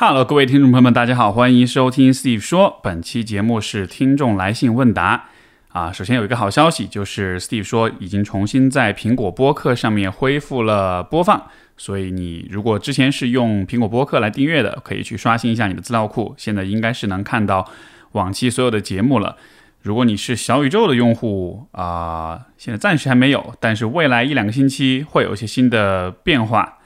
[0.00, 2.78] Hello，各位听众朋友们，大家好，欢迎收听 Steve 说。
[2.84, 5.24] 本期节目是听众来信问答
[5.70, 5.90] 啊。
[5.90, 11.42] 首先有一个好消息，就是 Steve 说已经重新在苹果播客上面恢复了播放，
[11.76, 17.68] 所以你如果之前是用苹果播客来订阅的，可以去刷新一下你的资料库，现在应该是能看到
[18.12, 19.36] 往期所有的节目了。
[19.82, 26.77] 如果你是小宇宙的用户啊，现在暂时还没有，但是未来一两个星期会有一些新的变化。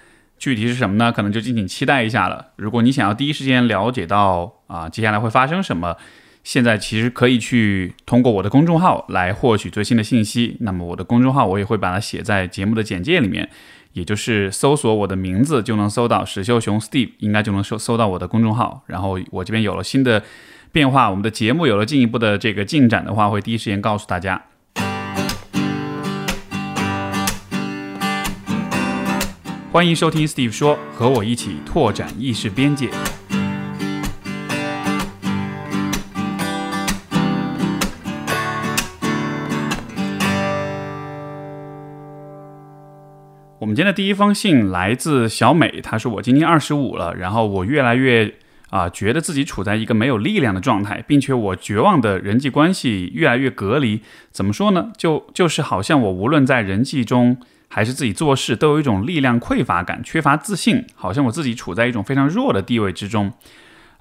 [0.42, 1.12] 具体是什么呢？
[1.12, 2.48] 可能就敬请期待一下了。
[2.56, 5.96] 如果你想要第一时间了解到啊接下来会发生什么，
[6.42, 10.56] 现在其实可以去通过我的公众号来获取最新的信息。
[10.58, 13.48] 那么我的公众号我也会把它写在节目的简介里面，
[13.92, 18.82] 也就是搜索我的名字就能搜到史秀雄 Steve，应该就能搜搜到我的公众号。
[18.88, 20.24] 然后我这边有了新的
[20.72, 24.42] 变化，我们的节目有了进一步的这个进展的话，会第一时间告诉大家。
[29.72, 32.90] 欢迎收听 Steve 说，和我一起拓展意识边界。
[43.58, 48.34] 我们今天的第一封信来自小美，她说我今年二十五了，然后我越来越
[48.68, 54.02] 啊觉得自己处在一个没有力量的状态，并且我绝望的人际关系越来越隔离。
[54.30, 54.92] 怎么说呢？
[54.98, 57.38] 就就是好像我无论在人际中。
[57.74, 63.32] 还是自己做事都有一种力量匮乏感，缺乏自信，好像我自己处在一种非常弱的地位之中。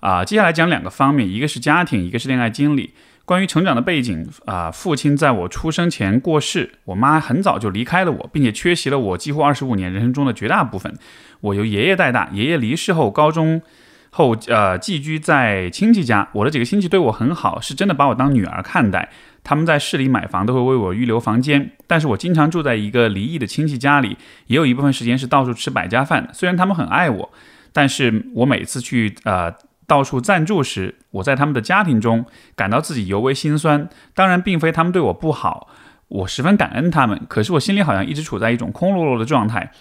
[0.01, 2.93] 啊，接下来讲两个方面，一个是家庭，一个是恋爱经历。
[3.23, 10.93] 关于成长的背景，啊，父亲在我出生前过世，我妈很早就离开了我，并且缺席了我几乎二十五年人生中的绝大部分。
[11.39, 13.61] 我由爷爷带大，爷爷离世后，高中
[14.09, 19.09] 后呃寄居在亲戚家，我的几个亲戚对我很好，是真的把我当女儿看待。
[19.43, 26.29] 他们在市里买房都会为我预留房间，但是我经常住在一个离异的亲戚家里，也有一部分时间是到处吃百家饭。
[26.31, 27.31] 虽然他们很爱我，
[27.73, 29.51] 但是我每次去呃
[29.87, 32.23] 到处暂住时，我在他们的家庭中
[32.55, 33.89] 感到自己尤为心酸。
[34.13, 35.67] 当然，并非他们对我不好，
[36.07, 39.71] 我十分感恩他们，可是我心里好像一直处在一种空落落的状态，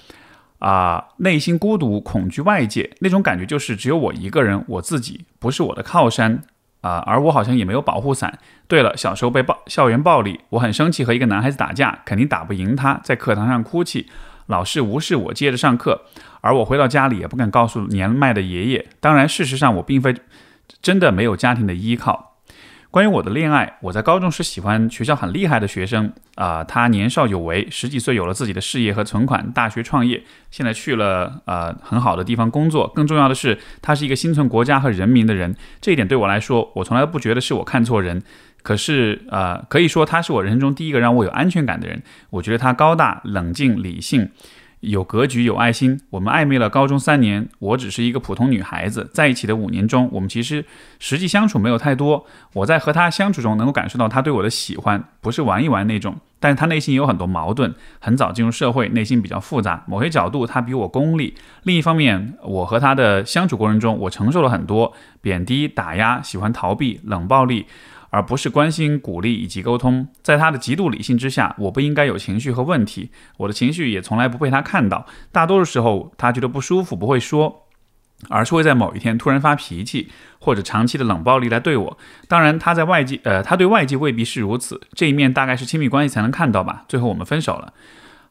[0.59, 6.43] 啊，内心孤独、恐惧外界那种感觉，就是只有我一个人，我自己不是我的靠山。
[6.81, 8.39] 啊，而我好像也没有保护伞。
[8.67, 14.09] 对了，小时候被暴校园暴力，我很生气，和一个男孩子打架，肯定打不赢他，在课堂上哭泣，
[14.47, 16.03] 老师无视我，接着上课。
[16.41, 18.87] 而我回到家里也不敢告诉年迈的爷爷。
[19.01, 20.15] 当然，事实上我并非
[20.81, 22.30] 真的没有家庭的依靠。
[22.91, 30.21] 关于我的恋爱，我在高中时喜欢学校很厉害的学生啊，他年少有为，十几岁有了自己的事业和存款，大学创业，
[30.51, 32.89] 现在去了呃很好的地方工作。
[32.89, 38.21] 更重要的是，他是一个心存国家和人民的人，这一点对我来说，我从来不觉得是我看错人。
[38.63, 42.03] 可是呃，可以说他是我人生中第一个让我有安全感的人。
[42.31, 44.29] 我觉得他高大、冷静、理性。
[44.81, 46.01] 有格局，有爱心。
[46.11, 49.11] 我们暧昧了高中三年，我只是一个普通女孩子。
[49.13, 50.65] 在一起的五年中，我们其实
[50.99, 52.27] 实际相处没有太多。
[52.55, 56.17] 我在和他相处中，能够感受到他对我的喜欢，不是玩一玩那种。
[56.43, 59.85] 但是他内心有很多矛盾，很早进入社会，内心比较复杂。
[59.87, 61.35] 某些角度，他比我功利。
[61.65, 67.67] 另一方面，我和他的相处过程中，我承受了很多贬低、打压，喜欢逃避、冷暴力。
[68.11, 73.11] 而不是关心、鼓励以及沟通，在他的极度理性之下，我不应该有情绪和问题。
[73.39, 75.07] 我的情绪也从来不被他看到。
[75.33, 77.67] 大多数时候，他觉得不舒服不会说，
[78.29, 81.99] 而是会在某一天突然发脾气，或者长期的冷暴力来对我。
[82.29, 84.81] 当然，他在外界，呃，他对外界未必是如此。
[84.95, 86.85] 这一面大概是亲密关系才能看到吧。
[86.89, 87.73] 最后我们分手了。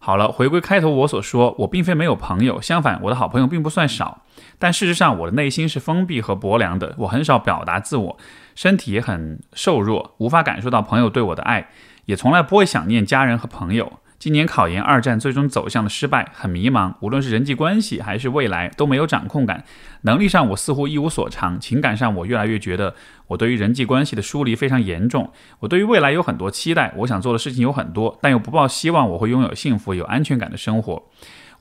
[0.01, 4.21] 好了，回归开头我所说，我并非没有朋友，相反，我的好朋友并不算少。
[4.57, 8.17] 但事实上，我的内心是封闭和薄凉的，我很少表达自我。
[8.55, 11.69] 身体也很瘦弱，无法感受到朋友对我的爱，
[12.05, 13.99] 也从来不会想念家人和朋友。
[14.19, 19.63] 今年考研二战最终走向的失败，很迷茫，无论是人际关系还是未来都没有掌控感。
[20.01, 22.93] 能力上我似乎一无所长，情感上我越来越觉得
[23.27, 25.31] 我对于人际关系的疏离非常严重。
[25.59, 31.09] 我对于未来有很多期待，我想做的事情有很多，但又不抱希望我会拥有幸福有安全感的生活。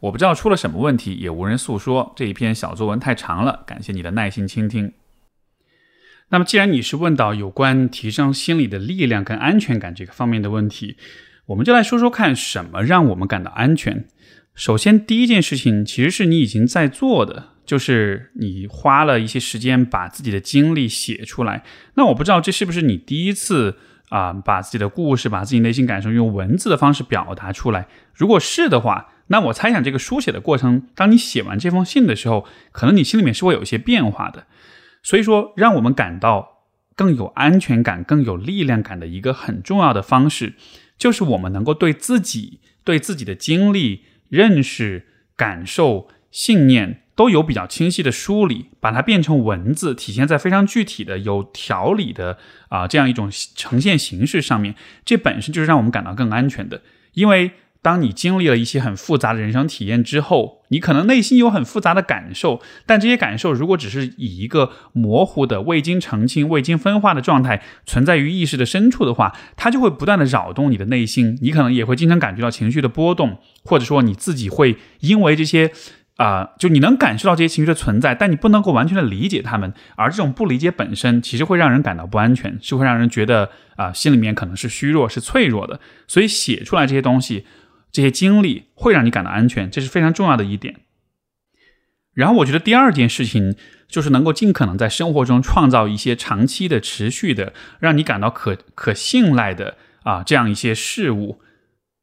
[0.01, 2.13] 我不知道出了什么问题，也无人诉说。
[2.17, 4.93] 这一篇小作文太长了，感谢你的耐心倾听。
[6.31, 10.97] 那么，既然你是问到有关提升心理的力量跟安全感这个方面的问题，
[11.49, 14.05] 我们就来说说看，什么让我们感到安全。
[14.55, 21.65] 首先，第一件事情其实是你已经在做的，就是你花了一些时间把自己的经历写出来。
[21.95, 23.79] 那我不知道这是不是你第一次
[24.11, 27.89] 啊，把自己的故事、把自己内心感受用文字的方式表达出来。
[28.12, 34.44] 如果是的话，那我猜想这个书写的过程，当你写完这封信的时候，可能你心里面是会有一些变化的。
[35.03, 40.55] 所以说，让我们感到更有安全感、更有力量感的一个很重要的方式，
[40.99, 45.06] 就是我们能够对自己、对自己的经历、认识、
[45.37, 54.75] 感受、信念都有比较清晰的梳理，把它变成文字，体现在非常具体的、有条理的啊这样一种呈现形式上面。
[55.05, 56.83] 这本身就是让我们感到更安全的，
[57.15, 75.71] 因为当你经历了一些很复杂的人生体验之后，你可能内心有很复杂的感受，但这些感受如果只是以一个模糊的、未经澄清、未经分化的状态存在于意识的深处的话，它就会不断的扰动你的内心，你可能也会经常感觉到情绪的波动，或者说你自己会因为这些。
[76.19, 85.79] 啊，就你能感受到这些情绪的存在，但你不能够完全的理解他们，而这种不理解本身，其实会让人感到不安全，是会让人觉得啊，心里面可能是虚弱、是脆弱的。
[86.09, 87.47] 所以写出来这些东西，
[87.99, 90.77] 这些经历会让你感到安全，这是非常重要的一点。
[92.15, 93.56] 然后我觉得第二件事情
[93.89, 101.41] 就是能够尽可能在生活中创造一些长期的、持续的，让你感到可可信赖的啊这样一些事物，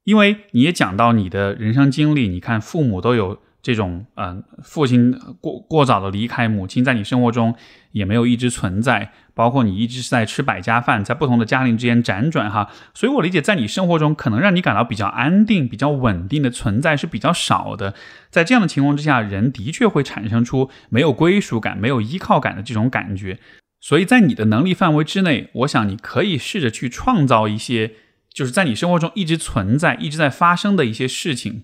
[0.04, 3.42] 因为你也讲到你的人生经历，你看父母都有。
[3.66, 7.56] 这种嗯，父亲过过早的离开，母亲在你生活中
[7.94, 17.94] 也没有一直存在，包括你一直是在吃百家饭，在不同的家庭之间辗转哈，所以我理解，在你生活中可能让你感到比较安定、比较稳定的存在是比较少的。
[18.32, 23.38] 在这样的情况之下，人的确会产生出没有归属感、没有依靠感的这种感觉。
[23.82, 27.92] 所以在你的能力范围之内，我想你可以试着去创造一些，
[28.34, 31.64] 就是在你生活中一直存在、一直在发生的一些事情。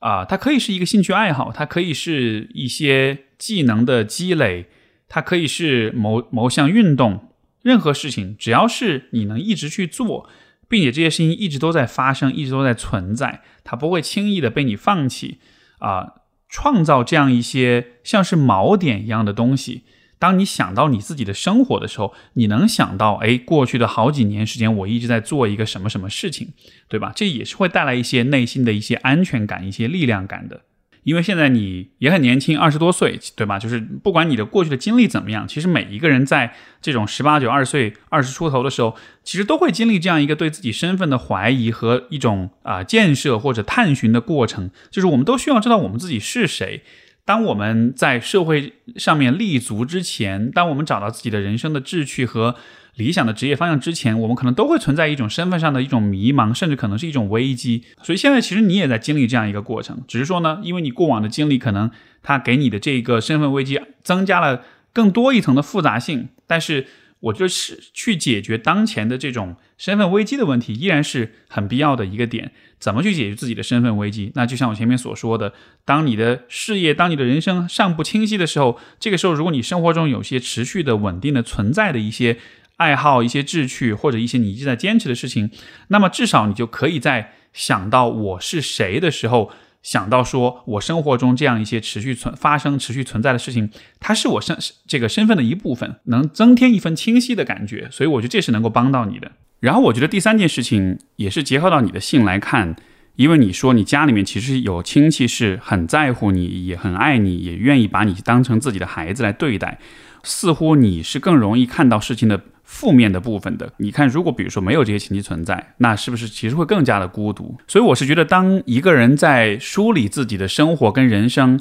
[0.00, 4.66] 啊，它可以是一个兴趣爱好，它可以是一些技能的积累，
[5.08, 7.32] 它可以是某某项运动，
[7.62, 10.28] 任何事情，只要是你能一直去做，
[10.68, 15.38] 并且这些事情一直都在发生，一直都在存在，它不会轻易的被你放弃。
[15.78, 16.14] 啊，
[16.48, 19.84] 创造这样一些像是锚点一样的东西。
[20.18, 26.52] 当你想到你自己的生活的时候，你能想到，哎，过去的好几年时间，我一直在做一个什么什么事情，
[26.88, 27.12] 对吧？
[27.14, 30.62] 这也是会带来一些内心的一些安全感、一些力量感的。
[31.08, 33.58] 因为现在你也很年轻，二十多岁，对吧？
[33.58, 36.52] 就是不管你的过去的经历怎么样，其实每一个人在
[36.82, 38.94] 这种十八九、二十岁、二十出头的时候，
[39.24, 44.70] 其实都会经历这样一个对自己身份的怀疑和一种啊建设或者探寻的过程。
[44.90, 46.82] 就是我们都需要知道我们自己是谁。
[47.24, 52.54] 当我们在社会上面立足之前，当我们找到自己的人生的志趣和
[52.98, 57.84] 理想的职业方向之前，我们可能都会存在一种身份上的一种迷茫，甚至可能是一种危机。
[58.02, 61.90] 所以现在其实你也在经历这样一个过程，只是说呢，因为你过往的经历可能
[62.22, 66.86] 它给你的这个身份危机增加了更多一层的复杂性，但是。
[67.20, 72.52] 我觉得是去解决当前的这种身份危机的问题，依然是很必要的一个点。
[72.78, 74.30] 怎么去解决自己的身份危机？
[74.36, 75.52] 那就像我前面所说的，
[75.84, 82.36] 当你的事业、当你的人生尚不清晰的时候，这个时候，如果你生活中有些持续的、稳定的存在的一些
[82.78, 85.50] 爱好、一些志趣，或者一些你一直在坚持的事情，
[85.88, 89.52] 那么至少你就可以在想到我是谁的时候。
[89.80, 93.70] 想到说，我生活中这样一些持续存发生、持续存在的事情，
[94.00, 94.58] 它是我身
[94.88, 99.30] 这个身份的一部分，能增添一份清晰的感觉，所以我觉得这是能够帮到你的。
[99.60, 102.74] 然后我觉得第三件事情也是结合到你的性来看，
[103.14, 109.78] 因为你说你家里面其实有亲戚是很在乎你，也很爱你，也愿意把你当成自己的孩子来对待，
[110.24, 112.42] 似乎你是更容易看到事情的。
[112.70, 117.56] 负面的部分的，你看，如果比如说没有这些亲戚存在，那是不是其实会更加的孤独？
[117.66, 121.58] 所以我是觉得，当一个人在梳理自己的生活跟人生，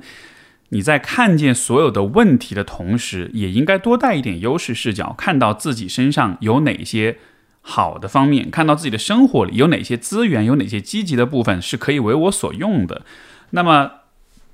[0.69, 7.17] 你在看见所有的问题的同时，也应该多带一点优势视角，看到自己身上有哪些
[7.61, 13.03] 好的方面，看到自己的生活里有哪些资源，有哪些积极的部分是可以为我所用的。
[13.51, 13.91] 那么，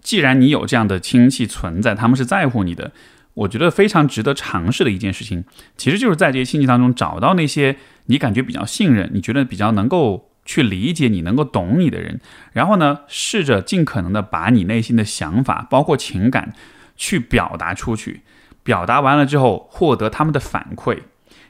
[0.02, 2.92] 既然你有这样的亲戚存在，他们是在乎你的。
[3.36, 5.44] 我觉得非常值得尝试的一件事情，
[5.76, 7.76] 其实就是在这些亲戚当中找到那些
[8.06, 12.20] 你感觉比较信任、你觉得比较能够去理解你、能够懂你的人，
[12.52, 16.54] 然后呢，试着尽可能的把你内心的想法，包括情感，
[16.96, 18.22] 去表达出去。
[18.62, 21.00] 表达完了之后，获得他们的反馈。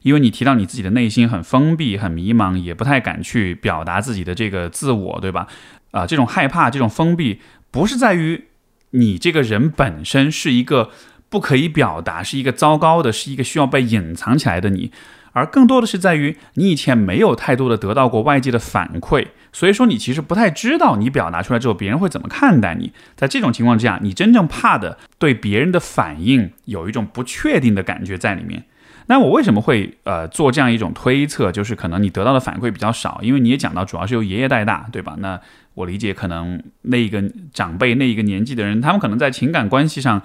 [0.04, 5.48] 因为你提到你自己的内心很封闭、很迷茫，也不太敢去表达自己的这个自我，对吧？
[5.92, 8.46] 啊，这种害怕、这种封闭，不是在于
[8.92, 10.92] 你这个人本身是一个。
[11.34, 14.92] 不可以表达是一个糟糕的，是一个需要被隐藏起来的你，
[15.32, 22.94] 而更多的是在于你以前没有太多的得到过外界的反馈，所以说你其实不太知道你表达出来之后别人会怎么看待你。
[23.16, 28.66] 在这种情况之下，你真正怕的对别人的反应有一种不确定的感觉在里面。
[29.08, 31.52] 那我为什么会呃做这样一种推测？
[31.52, 35.16] 就是可能你得到的反馈比较少，因为你也讲到主要是由爷爷带大，对吧？
[35.18, 35.42] 那
[35.74, 40.22] 我理解可能那一个长辈那一个年纪的人，他们可能在情感关系上。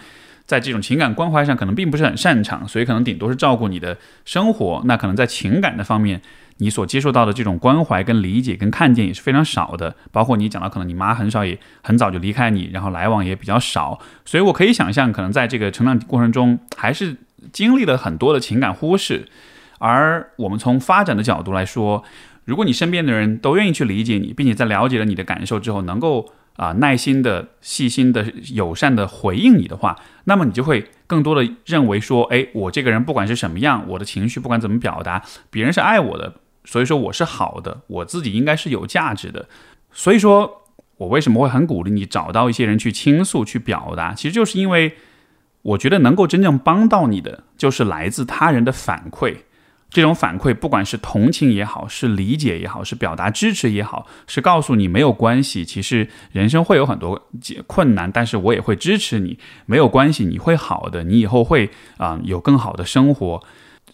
[0.49, 4.81] 在这种情感关怀上可能并不是很擅长，所以可能顶多是照顾你的生活。
[4.87, 6.23] 那可能在情感的方面，
[6.57, 9.95] 你所接受到的这种关怀、跟理解、跟看见也是非常少的。
[10.11, 14.01] 包括你讲到，可能你妈很少也很早就离开你，然后来往也比较少。
[14.25, 17.15] 所以我可以想象，可能在这个成长过程中，还是
[17.53, 19.29] 经历了很多的情感忽视。
[19.79, 22.03] 而我们从发展的角度来说，
[22.47, 36.35] 如果你身边的人都愿意去理解你，并且在了解了你的感受之后，能够啊，耐心的、细心的、友善的回应你的话，那么你就会更多的认为说，哎，我这个人不管是什么样，我的情绪不管怎么表达，别人是爱我的，
[36.65, 39.49] 所以说我是好的，我自己应该是有价值的。
[39.93, 40.65] 所以说，
[40.97, 44.97] 我为什么会很鼓励你找到一些人去倾诉、去表达，其实就是因为
[45.63, 49.37] 我觉得能够真正帮到你的，就是来自他人的反馈。
[49.91, 57.27] 这种反馈，不管是同情也好，是理解也好，是表达支持也好，是告诉你没有关系，其实人生会有很多
[57.67, 63.43] 困难，但是我也会支持你，没有关系，你会好的，你以后会啊有更好的生活。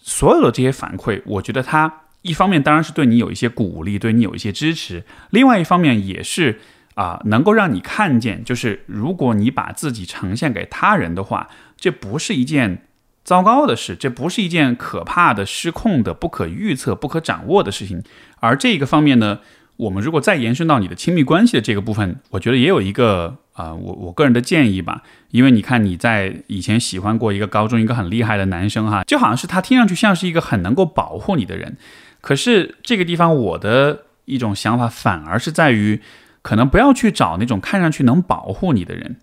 [0.02, 6.60] 所有的这些反馈，我觉得它一方面当然是对你有一些鼓励，对你有一些支持，另外一方面也是
[6.94, 12.82] 啊能够让你看见，就是如果你把自己呈现给他人的话，这不是一件。
[13.25, 18.02] 糟糕的是，这不是一件可怕的、失控的、不可预测、不可掌握的事情。
[18.38, 19.40] 而这个方面呢，
[19.76, 25.02] 我们如果再延伸到你的亲密关系的这个部分，我觉得也有一个啊，我我个人的建议吧。
[25.31, 31.76] 因为你看你在以前喜欢过一个高中一个很厉害的男生哈，就好像是他听上去像是一个很能够保护你的人。
[32.21, 36.00] 可是这个地方我的一种想法反而是在于，
[36.43, 39.16] 可能不要去找那种看上去能保护你的人。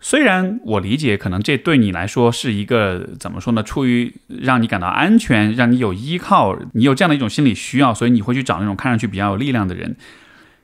[0.00, 3.62] 虽然我理解，可能这对你来说是一个怎么说呢？
[3.62, 9.96] 出于让你感到安全，让你有依靠，你有这样的一种心理需要，所以你会去找那种看上去比较有力量的人。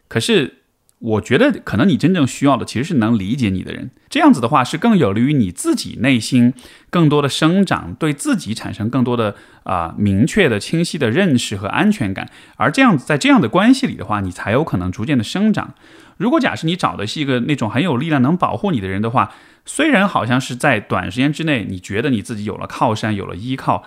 [0.08, 0.58] 可是。
[1.00, 6.54] 我觉得可能你真正需要的其实是能理解你的人，这样子的话是更有利于你自己内心
[6.88, 12.30] 更多的生长，对自己产生更多的啊明确的、清晰的认识和安全感。
[12.56, 15.74] 而这样子在这样的关系里的话，你才有可能逐渐的生长。
[16.16, 19.32] 如果假设你找的是一个那种很有力量、能保护你的人的话，
[19.64, 23.84] 虽然好像是在短时间之内你觉得你自己有了靠山、有了依靠，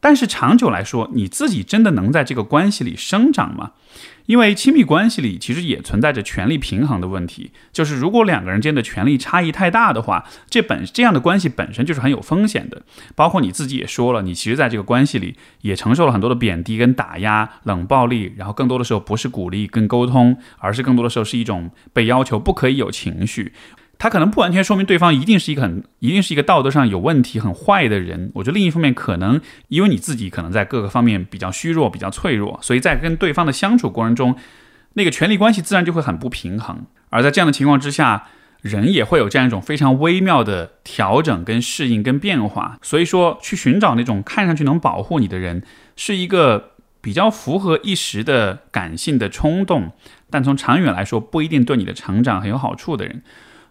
[0.00, 3.72] 但是长久来说，你自己真的能在这个关系里生长吗？
[4.26, 12.82] 因为亲密关系里其实也存在着权力平衡的问题，就是如果两个人间的权力差异太大的话，这本这样的关系本身就是很有风险的。
[13.14, 23.52] 包括你自己也说了，你其实在这个关系里也承受了很多的贬低跟打压、冷暴力，然后更多的时候不是鼓励跟沟通，而是更多的时候是一种被要求不可以有情绪。
[23.98, 28.30] 他可能不完全说明对方一定是一个很一定是一个道德上有问题、很坏的人。
[28.34, 34.36] 我觉得另一方面可能因为你自己可能在各个方面比较虚弱、比较脆弱，所以在跟对方的相处过程中，
[34.94, 36.84] 那个权力关系自然就会很不平衡。
[37.08, 38.28] 而在这样的情况之下，
[38.60, 42.78] 人也会有这样一种非常微妙的调整、跟适应、跟变化。
[42.82, 45.62] 所以说，去寻找那种看上去能保护你的人，
[45.96, 49.92] 是一个比较符合一时的感性的冲动，
[50.28, 53.22] 但从长远来说不一定对你的成长很有好处的人。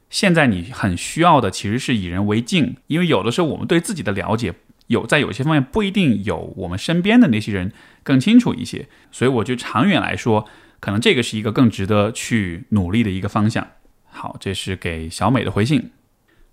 [0.09, 4.53] 现在你很需要的其实是以人为镜，因为有的时候我们对自己的了解
[4.87, 7.71] 有在有些方面不一定有我们身边的那些人
[8.03, 10.45] 更清楚一些，所以我觉得长远来说，
[10.79, 13.67] 可能这个是一个更值得去努力的一个方向。
[14.05, 15.91] 好，这是给小美的回信。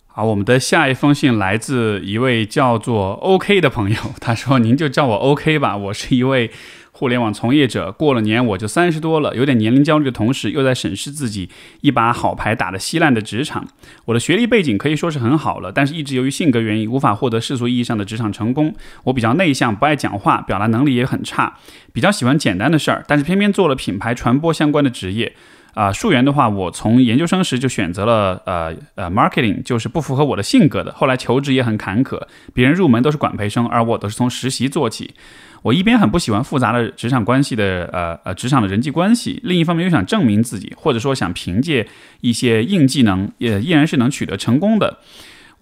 [0.07, 6.51] 好，我们的下一封信来自一位叫做 OK 的朋友，他说：“您就叫我 OK 吧，我是一位。”
[6.95, 11.49] 互联网从业者过了年我就三十多了，有点年龄焦虑的同时，又在审视自己
[11.81, 13.67] 一把好牌打得稀烂的职场。
[14.05, 18.75] 我的学历背景可以说是很好了，但是一直由于性格原因，无法获得世俗意义上的职场成功。
[19.05, 21.59] 我比较内向，不爱讲话，表达能力也很差，
[21.95, 25.35] 比较喜欢简单的事儿，但是偏偏做了品牌传播相关的职业。
[25.75, 30.93] 啊，溯源的话，我从研究生时就选择了呃呃 marketing，就是不符合我的性格的。
[30.93, 32.21] 后来求职也很坎坷，
[32.53, 35.15] 别人入门都是管培生，而我都是从实习做起。
[35.63, 41.87] 我一边很不喜欢复杂的职场关系的，呃呃，职场的人际关系，另一方面又想证明自己，或者说想凭借
[42.21, 44.99] 一些硬技能，也依然是能取得成功的。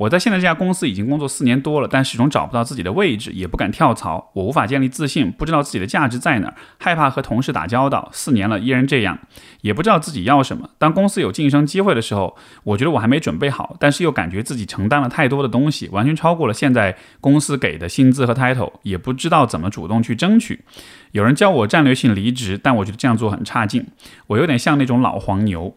[0.00, 4.30] 我在现在这家公司已经工作四年多了，但始终找不到自己的位置，也不敢跳槽。
[4.32, 8.08] 我无法建立自信，不知道自己的价值在哪儿，害怕和同事打交道。
[8.10, 9.18] 四年了依然这样，
[9.60, 10.70] 也不知道自己要什么。
[10.78, 20.64] 当公司有晋升机会的时候，我觉得我还没准备好，但是又感觉自己承担了太多的东西，完全超过了现在公司给的薪资和 title，也不知道怎么主动去争取。
[21.12, 23.86] 有人教我战略性离职，但我觉得这样做很差劲。
[24.28, 25.76] 我有点像那种老黄牛。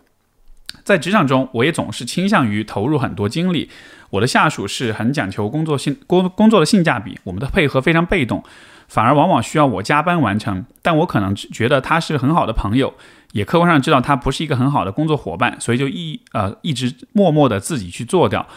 [0.83, 3.69] 在职场中，我也总是倾向于投入很多精力。
[4.09, 8.43] 我的下属是很讲求工作性工工作的性价比，我们的配合非常被动，
[8.87, 10.65] 反而往往需要我加班完成。
[10.81, 12.93] 但我可能觉得他是很好的朋友，
[13.31, 18.47] 也客观上知道他不是一个很好的工作伙伴，所以就一呃一直默默的自己去做掉。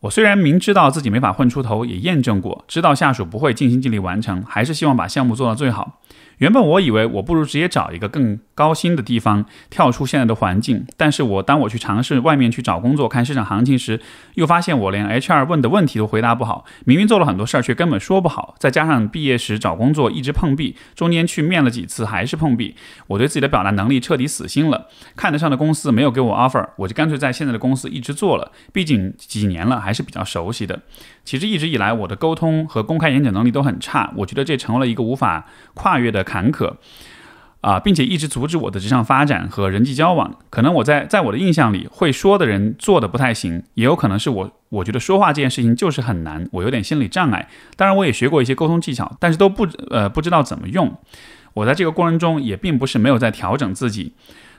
[0.00, 6.00] 我虽然明知道自己没法混出头，也验证过，知道下属不会尽心尽力完成，还是希望把项目做到最好。
[6.38, 10.86] 原本我以为我不如直接找一个更高薪的地方，跳出现在的环境。
[10.96, 14.00] 但是我当我去尝试外面去找工作，看市场行情时，
[14.34, 18.54] 又发现我连 HR 问的问题都回答不好，明明做了很多事儿，却根本说不好。
[18.58, 22.76] 再加上毕业时找工作一直碰壁，中间去面了几次还是碰壁，
[23.06, 24.88] 我对自己的表达能力彻底死心了。
[25.16, 30.80] 看得上的公司没有给我 offer，我就干脆在现在的公司一直做了，毕竟几年了，还是比较熟悉的。
[31.26, 36.76] 其实一直以来，我的沟通和公开演讲能力都很差，我觉得这成为了一个无法跨越的坎坷，
[37.60, 40.36] 啊，并且一直阻止我的职场发展和人际交往。
[40.48, 47.48] 可能我在在我的印象里，会说的人做的不太行，也有可能是我我觉得说话这件事情就是很难，我有点心理障碍。
[47.76, 50.96] 当然，我也学过一些沟通技巧，但是都不呃不知道怎么用。
[51.56, 54.12] 我在这个过程中也并不是没有在调整自己。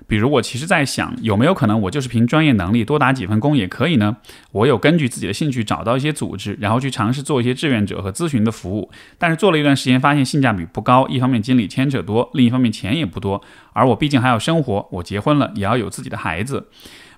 [0.08, 4.18] 比如我其实在想，有没有可能我就是凭专业能力多打几份工也可以呢？
[4.52, 8.90] 我有根据自己的兴趣找到一些组织，然后去尝试做一些志愿者和咨询的服务。
[9.18, 11.08] 但是做了一段时间，发现性价比不高。
[11.08, 13.44] 一方面精力牵扯多，另一方面钱也不多。
[13.74, 16.68] 而我毕竟还要生活，我结婚了，也要有自己的孩子。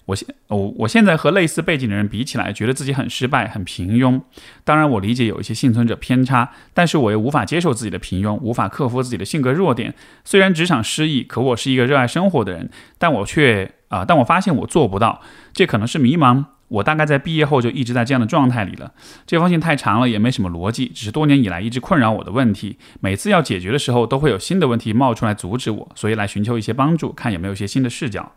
[0.09, 4.19] 我现我我现在和类似背景的人比起来，觉得自己很失败、很平庸。
[4.63, 9.93] 当然，我理解有一些幸存者偏差，但是我又无法接受自己的平庸，无法克服自己的性格弱点。
[10.25, 15.21] 虽然职场失意，可我是一个热爱生活的人，但我却啊，但我发现我做不到。
[15.53, 16.45] 这可能是迷茫。
[16.69, 18.91] 我大概在毕业后就一直在这样的状态里了。
[19.27, 22.77] 这封信太长了，也没什么逻辑，只是多年以来一直困扰我的问题。
[22.99, 28.31] 每次要解决的时候，都会有新的问题冒出来阻止我，所以来寻求一些帮助，看有没有一些新的视角。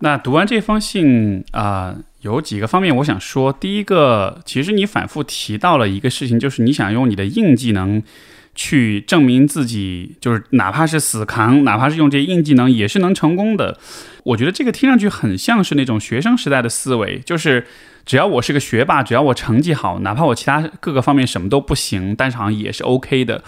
[0.00, 3.52] 那读完这封信啊，有几个方面我想说。
[3.52, 8.02] 第一个，其实你反复提到了一个事情，就是你想用你的硬技能
[8.54, 13.78] 去证明自己，就是哪怕是死扛，哪怕是用这些硬技能也是能成功的。
[14.24, 17.66] 我觉得这个听上去很像是那种学生时代的思维，就是
[18.04, 23.42] 只要我是个学霸，只要我成绩好，哪怕我其他各个方面什么都不行，但是好像也是 OK 的。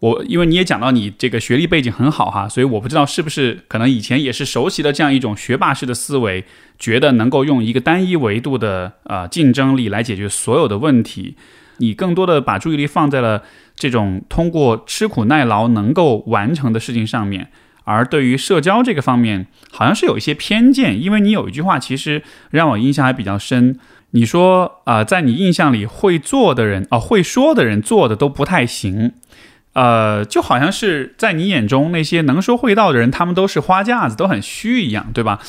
[0.00, 6.44] 我因为你也讲到你这个学历背景很好哈，所以我不知道是不是可能以前也是熟悉的这样一种学霸式的思维，
[6.78, 11.36] 觉得能够用一个单一维度的呃竞争力来解决所有的问题。
[11.76, 13.42] 你更多的把注意力放在了
[13.74, 17.48] 这种通过吃苦耐劳能够完成的事情上面，
[17.84, 21.02] 而对于社交这个方面，好像是有一些偏见。
[21.02, 23.78] 因为你有一句话其实让我印象还比较深，
[24.12, 29.12] 你说啊，在你印象里会做的人啊，会说的人做的都不太行。
[29.72, 35.40] 呃，就好像是在你眼中那些能说会道的人，他们都是花架子，都很虚一样，对吧？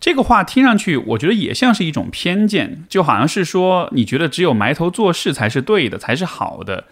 [0.00, 6.84] 这个话听上去，我觉得也像是一种偏见，就好像是说你觉得只有埋头做事才是对的，才是好的。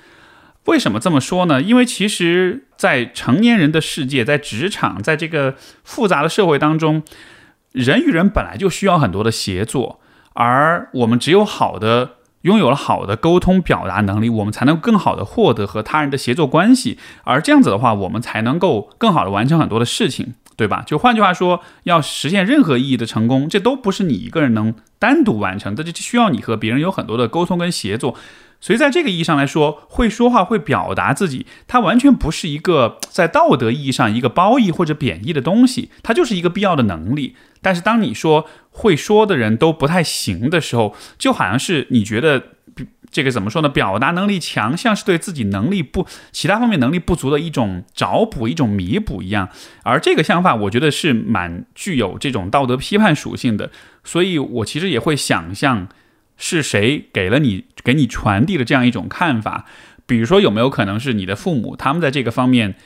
[0.66, 1.60] 为什么这么说呢？
[1.62, 7.02] 因为其实，在成年人的世界，在职场，在这个复杂的社会当中，
[7.72, 10.00] 人与人本来就需要很多的协作，
[10.34, 12.17] 而我们只有好的。
[12.42, 20.84] 拥有了好的沟通表达能力，我们才能更好的获得和他人的协作关系，而这样子的话，我们才能够更好的完成很多的事情，对吧？
[20.86, 28.14] 就换句话说，要实现任何意义的成功，这都不是你一个人能单独完成的，这就需要你和别人有很多的沟通跟协作。
[28.60, 37.36] 所以，在这个意义上来说，会说话、会表达自己，它完全不是一个在道德意义上一个褒义或者贬义的东西，它就是一个必要的能力。
[37.62, 42.42] 但是，当你说会说的人都不太行的时候，就好像是你觉得
[43.10, 43.68] 这个怎么说呢？
[43.68, 49.48] 表达能力强，像是对自己能力不其他方面能力不足的一种找补、一种弥补一样。
[49.82, 53.70] 而这个想法，我觉得是蛮具有这种道德批判属性的。
[54.04, 55.88] 所以我其实也会想象。
[56.40, 59.64] 是谁给了你、给你传递了这样一种看法？
[60.06, 61.74] 比如说，有没有可能是你的父母？
[61.74, 62.76] 他们在这个方面，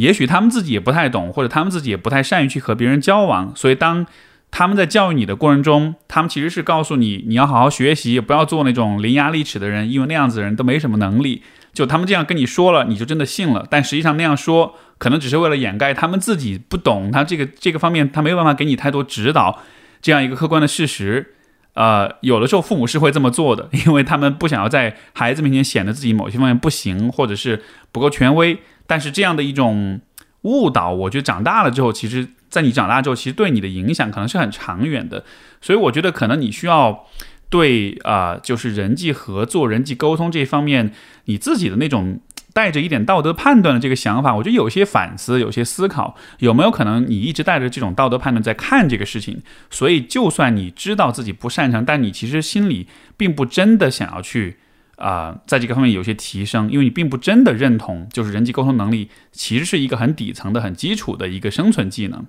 [0.00, 3.52] 也许他们自己也不太懂，或者他们自己也不太善于去和别人交往。
[3.54, 4.06] 所以，当
[4.50, 11.42] 他们在教育你的过程中，他们其实是告诉你，你要好好学习，不要做那种伶牙俐齿的人，因为那样子的人都没什么能力。
[11.72, 13.64] 就他们这样跟你说了，你就真的信了。
[13.70, 19.60] 但实际上那样说，可能只是为了掩盖他们自己不懂，他这个这个方面他没有办法给你太多指导，
[20.02, 21.34] 这样一个客观的事实。
[21.74, 28.58] 呃，有的时候父母是会这么做的，因为他们不想要在孩子面前显得自己某些方面不行，或者是不够权威。
[28.90, 30.00] 但是这样的一种
[30.42, 35.24] 误导，我觉得长大了之后，其实，在你长大之后，其实对你的影响可能是很长远的。
[35.60, 37.06] 所以我觉得，可能你需要
[37.48, 40.92] 对啊，就是人际合作、人际沟通这方面，
[41.26, 42.18] 你自己的那种。
[42.52, 49.40] 带着一点道德判断的这个想法，我觉得有些反思，有些思考，有没有可能你一直带着这种道德判断在看这个事情？
[49.70, 54.56] 所以，就算你知道自己不擅长，但你其实心里并不真的想要去
[55.00, 62.24] 啊，在这个方面有些提升，因为你并不真的认同，就是人际沟通能力其实是一个很底层的、很基础的一个生存技能。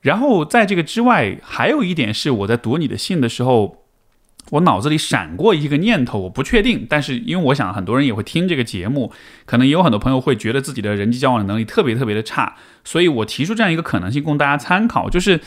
[0.00, 3.84] 然后，在这个之外，还有一点是我在读你的信的时候。
[4.50, 9.10] 我脑子里闪过一个念头，我不确定，但是因为我想很多人也会听这个节目，
[9.46, 15.40] 可能也有很多朋友会觉得自己的人际交往的能力特别特别的差，所以我提出这样一个可能性供大家参考，就是，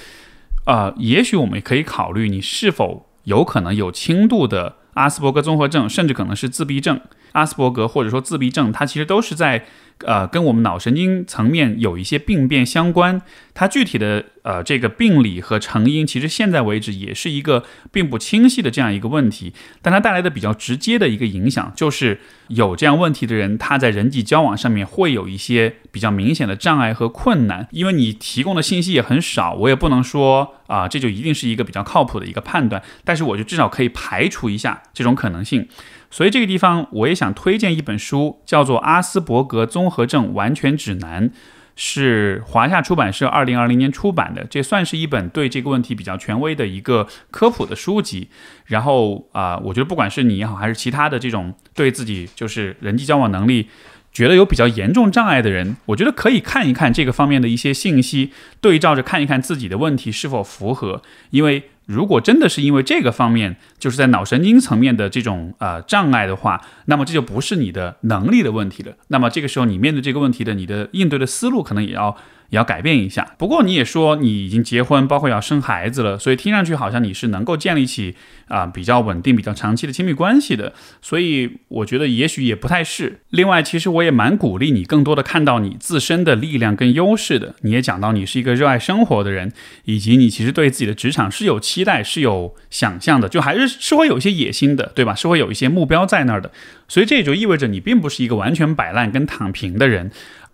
[0.66, 7.00] 呃，也许我们可以考虑你是否有可能有轻度的阿斯伯格综合症，甚至可能是自闭症。
[7.32, 9.66] 阿斯伯格或者说自闭症，它其实都是在。
[10.06, 13.22] 呃，跟我们脑神经层面有一些病变相关，
[13.54, 19.54] 它具体的呃这个病理和成因，其实现在为止也是一个并不清晰的这样一个问题。
[19.82, 27.68] 但它带来的比较直接的一个影响，就是有这样问题的人，他在人际交往上面会有一些比较明显的障碍和困难。
[27.72, 32.82] 因为你提供的信息也很少，我也不能说啊，这就一定是一个比较靠谱的一个判断。
[33.04, 35.68] 但是我就至少可以排除一下这种可能性。
[36.10, 41.30] 所以这个地方我也想推荐一本书，叫做《阿斯伯格综合症完全指南》，
[41.76, 48.30] 是华夏出版社二零二零年出版的，这算是一本对这个问题比较权威的一个科普的书籍。
[48.66, 53.68] 然后啊，我觉得不管是你也好，还是其他的这种对自己就是人际交往能力
[54.14, 61.70] 觉得有比较严重障碍的人，我觉得可以看一看这个方面的一些信息，对照着看一看自己的问题是否符合，因为。
[61.88, 68.94] 如果真的是因为这个方面，就是在脑神经层面的这种呃障碍的话，那么这就不是你的能力的问题了。
[69.08, 72.16] 那么这个时候你面对这个问题的，你的应对的思路可能也要。
[72.50, 73.36] 也要改变一下。
[73.38, 78.16] 不过你也说你已经结婚，包括要生孩子了，所以听上去好像你是能够建立起
[78.48, 80.74] 啊比较稳定、比较长期的亲密关系的。
[81.02, 83.22] 所以我觉得也许也不太是。
[83.30, 87.56] 另外，其实我也蛮鼓励你更多的看到你自身的力量跟优势的。
[87.62, 89.52] 你也讲到你是一个热爱生活的人，
[89.86, 95.14] 以及你其实对自己的职场是有期待、是有想象的，就还是是会有一些野心的，对吧？
[95.14, 96.52] 是会有一些目标在那儿的。
[96.88, 100.12] 所以这也就意味着你并不是一个完全摆烂跟躺平的人。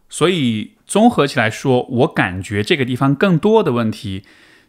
[0.10, 0.72] 所以。
[0.94, 4.26] 综合起来说，我感觉这个地方更多的问题，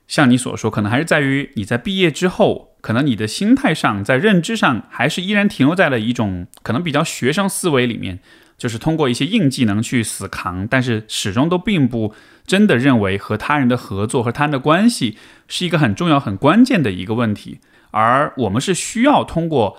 [0.09, 8.21] 像你所说，可能还是在于你在毕业之后，可能你的心态上，在认知上，还是依然停留在了一种可能比较学生思维里面，
[8.57, 12.15] 就是通过一些硬技能去死扛，但是始终都并不
[12.47, 17.61] 真的认为和他人的合作和他人的关系是一个很重要、很关键的一个问题，
[17.91, 19.77] 而我们是需要通过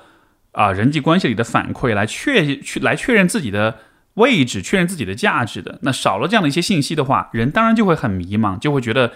[0.52, 3.80] 啊人际关系里的反馈来确去来确认自己的。
[4.16, 9.14] 位置确认自己的价值的，那少了这样的一些信息的话，人当然就会很迷茫，就会觉得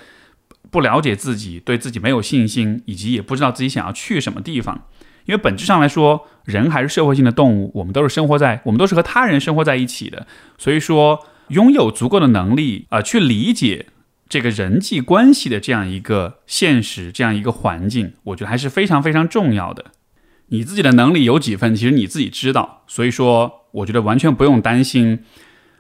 [0.69, 4.87] 不了解自己，对自己没有信心，以及也不知道自己想要去什么地方。
[5.25, 10.27] 因为本质上来说，人还是社会性的动物，我们都是生活在，我们都是和他人生活在一起的。
[10.57, 13.85] 所以说，拥有足够的能力啊，去理解
[14.27, 19.85] 这个人际关系的这样一个现实，这样一个环境，我觉得还是非常非常重要的。
[20.47, 22.83] 你自己的能力有几分，其实你自己知道。
[22.85, 23.58] 所以说。
[23.71, 25.19] 我觉得完全不用担心，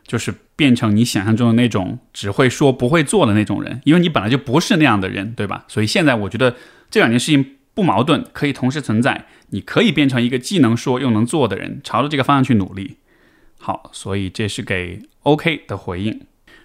[0.05, 5.65] 就是变成你想象中的那种只会说不会做的那种人，因为你本来就不是那样的人，对吧？
[5.67, 6.55] 所以现在我觉得
[6.89, 9.25] 这两件事情不矛盾，可以同时存在。
[9.51, 12.97] 你可以变成一个既能说又能做的人，朝着这个方向去努力。
[13.57, 16.21] 好，所以这是给 OK 的回应。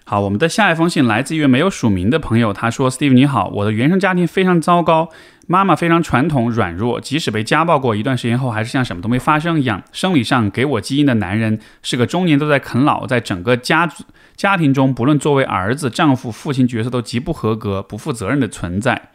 [0.07, 5.09] 好，我们的下一封信来自一位没有署名的朋友，他说：“Steve 你好，我的原生家庭非常糟糕。”
[5.47, 9.81] 妈妈非常传统软弱，即使被家暴过一段时间后，还是像什么都没发生一样。
[9.91, 14.03] 生理上给我基因的男人是个中年都在啃老，在整个家族
[14.35, 19.09] 家庭中，不论作为儿子、丈夫、父亲角色都极不合格、不负责任的存在。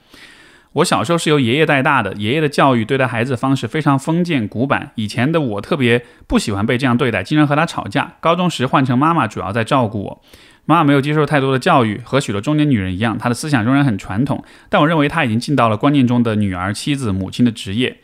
[0.73, 4.91] 我小时候是由爷爷带大的，爷爷的教育对待孩子的方式非常封建古板。
[4.97, 8.15] 以前的我特别不喜欢被这样对待，经常和他吵架。
[8.21, 10.23] 高中时换成妈妈主要在照顾我。
[10.67, 14.45] 妈妈没有接受太多的教育，和许多中年女人一样，她的思想仍然很传统。
[14.69, 17.99] 但我认为她已经尽到了观念中的女儿、妻子、母亲的职业。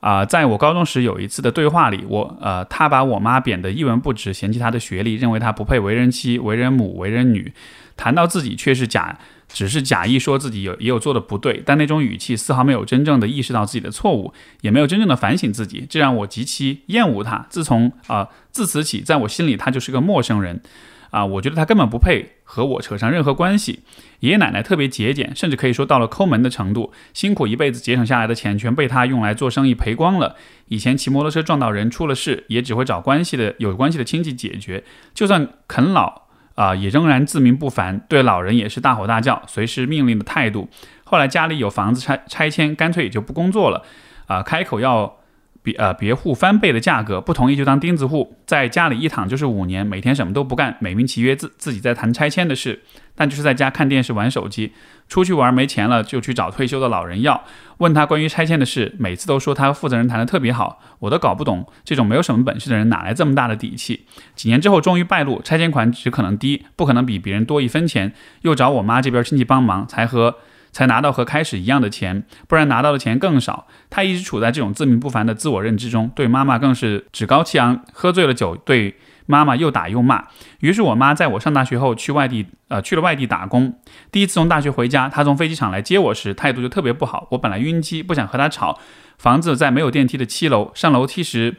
[0.00, 7.52] 啊，在我高中时有一次的对话里，我呃，她把我妈贬得一文不值，嫌弃她的学历，认为她不配为人妻、为人母、为人女。
[7.98, 14.32] 谈到自己却是假，只是假意说自己有也有做的不对，但那种语气丝毫没有真正的意识到自己的错误，
[14.62, 17.46] 也没有真正的反省自己，这让我极其厌恶她。
[17.50, 20.62] 自从啊自此起，在我心里她就是个陌生人。
[21.10, 23.80] 啊，我觉得他根本不配和我扯上任何关系。
[24.20, 26.92] 爷爷奶奶特别节俭，甚至可以说到了抠门的程度。
[27.12, 30.36] 辛苦一辈子节省下来的钱，全被他用来做生意赔光了。
[30.68, 34.84] 以前骑摩托车撞到人出了事，也只会找关系的有关系的亲戚解决。
[35.12, 36.22] 就算啃老
[36.54, 40.68] 啊，也仍然自命不凡，对老人也是大吼大叫，随时命令的态度。
[41.04, 43.82] 后来家里有房子拆拆迁，干脆也就不工作了。
[44.26, 45.19] 啊，开口要。
[45.62, 52.82] 别呃别户翻倍的价格，不同意就当钉子户，在家里一躺就是五年，每天什么都不干，美名其曰自自己在谈拆迁的事，
[53.14, 54.72] 但就是在家看电视玩手机，
[55.08, 57.44] 出去玩没钱了就去找退休的老人要，
[57.78, 64.06] 问他关于拆迁的事，每次都说他和负责人谈的特别好，我都搞不懂这种没有什么本事的人哪来这么大的底气。
[64.34, 70.36] 几年之后终于败露，拆迁款只可能低，不可能比别人多一分钱，又找我妈这边亲戚帮忙，才和。
[70.72, 73.66] 才拿到和开始一样的钱，不然拿到的钱更少。
[73.88, 80.24] 他一直处在这种自命不凡的自我认知中，对妈妈更是趾高气扬，喝醉了酒对妈妈又打又骂。
[80.60, 83.80] 于是我妈在我上大学后去外地，呃，去了外地打工。
[84.10, 87.26] 第一次从大学回家，她从飞机场来接我时，态度就特别不好。
[87.30, 88.78] 我本来晕机，不想和她吵。
[89.18, 91.56] 房子在没有电梯的七楼，上楼梯时，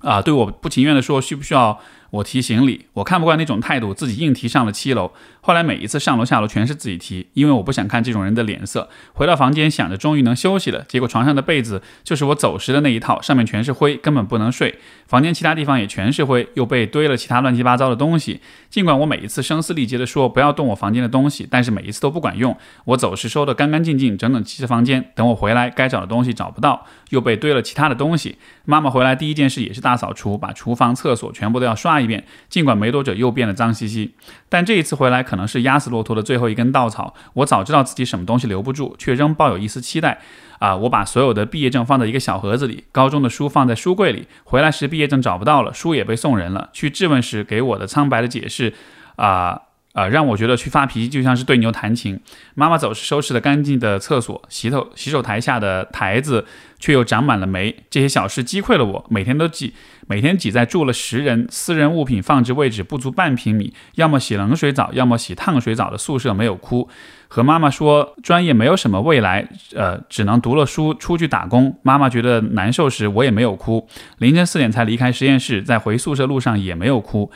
[0.00, 1.80] 啊，对我不情愿地说需不需要。
[2.14, 5.10] 我提行李，我看不惯那种态度，自己硬提上了七楼。
[5.40, 8.88] 后来每一次上楼下楼全是自己提，因为我不想看这种人的脸色。
[9.14, 14.78] 回到房间，想着终于能休息了，结果床上的被子就是我走时的那一套，上面全是灰，根本不能睡。
[15.06, 18.40] 房间其他地方也全是灰，又被堆了其他乱七八糟的东西。
[18.70, 22.56] 尽管我每一次声嘶力竭地说不要动我房间的东西，但是每一次都不管用。
[22.84, 28.38] 我走时收的干干净净、整整齐齐房间，等我回来，该找的东西找不到，又被堆了其他的东西。
[28.64, 32.24] 妈妈回来第一件事也是大扫除，把厨房、厕所全部都要刷一一遍。
[32.48, 34.14] 尽管没多久又变得脏兮兮，
[34.48, 37.14] 但这一次回来可能是压死骆驼的最后一根稻草。
[37.32, 40.20] 我早知道自己什么东西留不住，却仍抱有一丝期待。
[40.60, 40.76] 啊！
[40.76, 44.28] 我把所有的毕业证放在一个小盒子里，高中的书放在书柜里。
[44.44, 46.70] 回来时毕业证找不到了，书也被送人了。
[46.72, 48.72] 去质问时给我的苍白的解释，
[49.16, 49.62] 啊。
[49.94, 52.18] 啊，让我觉得去发脾气就像是对牛弹琴。
[52.54, 56.44] 妈妈走时收拾的干净的厕所，洗头洗手台下的台子
[56.80, 57.74] 却又长满了霉。
[57.88, 59.72] 这些小事击溃了我，每天都挤，
[60.08, 66.88] 每天挤在住了十人、私人物品放置位置不足半平米，要么洗冷水澡，要么洗烫水澡的宿舍没有哭。
[67.28, 71.78] 和妈妈说专业没有什么未来，呃，只能读了书出去打工。
[71.82, 73.88] 妈妈觉得难受时，我也没有哭。
[74.18, 77.30] 凌晨四点才离开实验室，在回宿舍路上也没有哭。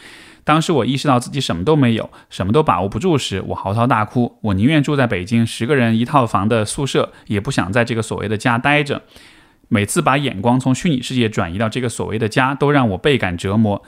[0.49, 4.39] 当时我意识到自己什么都没有，什么都把握不住时，我嚎啕大哭。
[4.41, 9.03] 我宁愿住在北京十个人一套房的宿舍，也不想在这个所谓的家待着。
[9.69, 13.83] 每次把眼光从虚拟世界转移到这个所谓的家，都让我倍感折磨。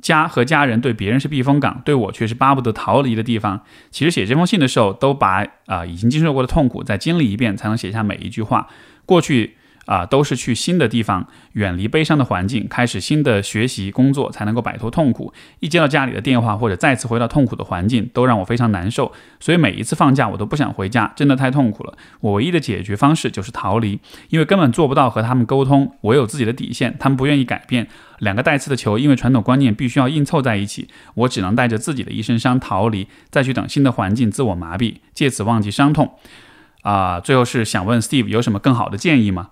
[0.00, 3.60] 家和家人对别人是避风港，对我却是巴不得逃离的地方。
[3.90, 8.66] 其实写这封信的时候，都把啊已经经受过的痛苦再经历一遍，才能写下每一句话。
[9.04, 9.57] 过去。
[9.88, 15.32] 啊，都是去新的地方，远离悲伤的环境，开始新的学习工作，才能够摆脱痛苦。
[15.60, 19.10] 一接到家里的电话，或者再次回到痛苦的环境，都让我非常难受。
[19.40, 21.96] 所以每一次放假，我都不想回家，真的太痛苦了。
[22.20, 23.98] 我唯一的解决方式就是逃离，
[24.28, 25.96] 因为根本做不到和他们沟通。
[26.02, 27.88] 我有自己的底线，他们不愿意改变。
[28.18, 36.12] 两个带刺的球，因为传统观念必须要硬凑在一起，我只能带着自己的一身伤逃离，再去等新的环境自我麻痹，借此忘记伤痛。
[36.82, 39.50] 啊，最后是想问 Steve 有什么更好的建议吗？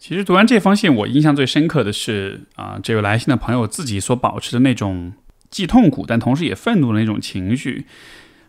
[0.00, 5.12] 其实读完这封信，我印象最深刻的是啊，这位来信的朋友自己所保持的那种
[5.50, 7.84] 既痛苦但同时也愤怒的那种情绪。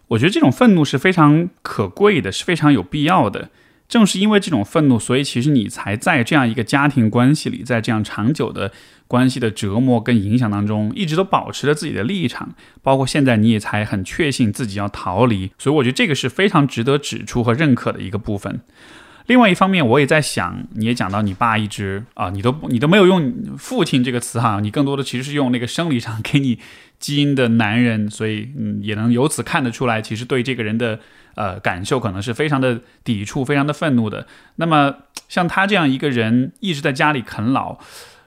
[0.07, 3.49] 我觉得这种愤怒是非常可贵的，是非常有必要的。
[3.89, 8.71] 正是因为这种愤怒，所以其实你才在这样一个家庭关系里，在这样长久的
[9.09, 12.55] 关系的折磨跟影响当中，一直都保持着自己的立场。
[12.81, 15.51] 包括现在，你也才很确信自己要逃离。
[15.57, 18.61] 所以，我觉得这个是非常值得指出和认可的一个部分。
[19.31, 26.59] 另外一方面，我也在想，你也讲到你爸一直啊，你都你都没有用父亲这个词哈，你更多的其实是用那个生理上给你
[26.99, 30.99] 基因的男人，所以嗯，也能由此看得出来，其实对这个人的
[31.35, 34.27] 呃感受可能是非常的抵触，非常的愤怒的。
[34.57, 34.93] 那么
[35.29, 37.77] 像他这样一个人一直在家里啃老，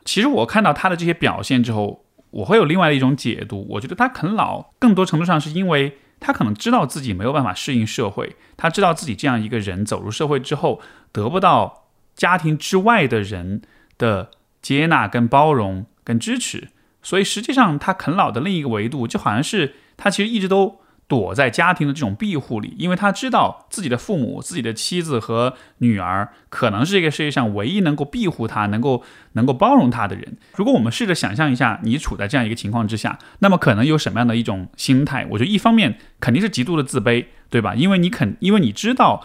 [0.06, 5.98] 其实我看到他的这些表现之后，我会有另外的一种解读，我觉得他啃老更多程度上是因为。
[6.24, 10.80] 他可能知道自己没有办法适应社会，他知道自己这样一个人走入社会之后
[11.12, 11.84] 得不到
[12.16, 13.60] 家庭之外的人
[13.98, 14.30] 的
[14.62, 16.68] 接纳、跟包容、跟支持，
[17.02, 20.80] 所以实际上他啃老的另一个维度，就好像是他其实一直都。
[21.06, 30.36] 躲在家庭的这种庇护里，因为他知道自己的父母、自己的妻子和女儿可能是这个世界上唯一能够庇护他、能够能够包容他的人。
[30.56, 35.26] 如果我们试着想象一下，你处在这样一个情况之下，那么可能有什么样的一种心态？
[35.30, 37.74] 我觉得一方面肯定是极度的自卑，对吧？
[37.74, 39.24] 因为你肯，因为你知道。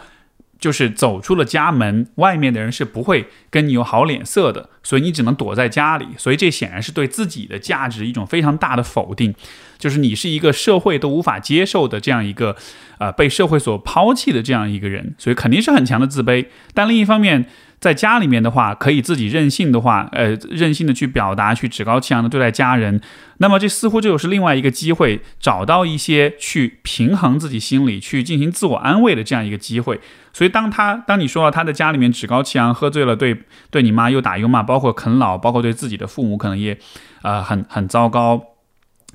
[0.60, 6.06] 就是走出了家门，外面的人是不会跟你有好脸色的，所以你只能躲在家里。
[6.18, 9.34] 所以这显然是对自己的价值一种非常大的否定，
[9.78, 12.54] 就是你是一个社会都无法接受的这样一个，
[12.98, 16.46] 呃，被社会所抛弃的这样一个人，所以肯定是很强的自卑。
[16.74, 17.46] 但另一方面，
[17.80, 23.00] 在家里面的话，可以自己任性的话，呃，任性的去表达，去趾高气扬的对待家人。
[23.38, 29.98] 那么这似乎就是另外一个机会，找到一些去平衡自己心理、去进行自我安慰的这样一个机会。
[30.34, 36.78] 所以当他当你说到他在家里面趾高气扬，喝醉了，对对你妈又打又骂，包括啃老，包括对自己的父母可能也，
[37.22, 38.42] 呃，很很糟糕。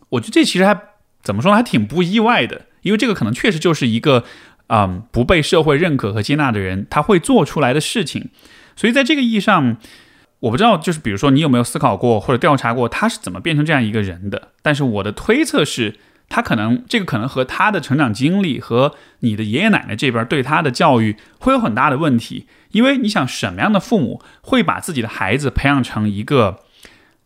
[0.10, 0.76] 我觉得这其实还
[1.22, 4.24] 怎么说呢，还挺不意外的，因为这个可能确实就是一个，
[4.70, 8.30] 嗯，不被社会认可和接纳的人他会做出来的事情。
[8.76, 9.78] 所以在这个意义上，
[10.40, 14.50] 我不知道，就是比如说，你有没有思考过或者调查过他是怎么变成这样一个人的？
[14.62, 15.96] 但是我的推测是，
[16.28, 22.48] 他可能这个可能和他的成长经历和你的爷爷奶奶这边对他的教育会有很大的问题。
[22.72, 26.60] 因为你想，什么样的父母会把自己的孩子培养成一个，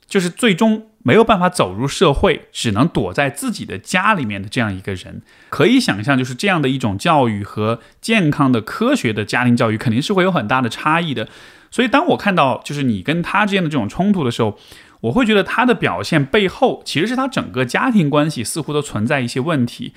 [0.08, 5.24] 就是最终没有办法走入社会，只能躲在自己的家里面的这样一个人？
[5.50, 11.28] 可以想象，就是这样的一种教育和健康的科学的家庭教育，肯定是会有很大的差异的。
[11.72, 14.60] 所以，当我看到就是你跟他之间的这种冲突的时候，
[15.02, 19.94] 我会觉得他的表现背后，其实是他整个家庭关系似乎都存在一些问题。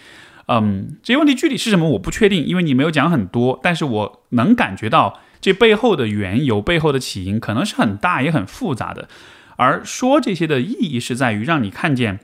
[0.49, 5.21] 嗯，这些问题具体是什么，我不确定，因为你没有讲很多，但是我能感觉到。
[5.43, 9.09] 这背后的缘由、背后的起因可能是很大也很复杂的，
[9.63, 12.19] 而说这些的意义是在于让你看见，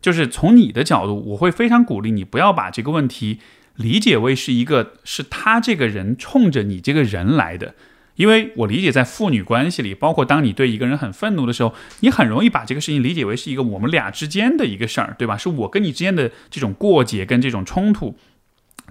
[0.00, 3.38] 就是从你的角度，我会非常鼓励你不要把这个问题
[3.76, 7.74] 理解为是一个是他这个人冲着你这个人来的，
[8.16, 15.36] 因为我理解在父女关系里，包括当你对一个人很愤怒的时候，你很容易把这个事情理解为是一个我们俩之间的一个事儿，对吧？
[15.36, 18.16] 是我跟你之间的这种过节跟这种冲突，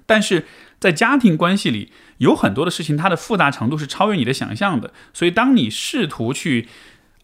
[0.06, 0.46] 但是
[0.80, 1.92] 在家庭关系里。
[2.20, 4.94] 有很多的事情，它的复杂程度是超越你的想象的。
[5.14, 6.70] 所以，当你试图去，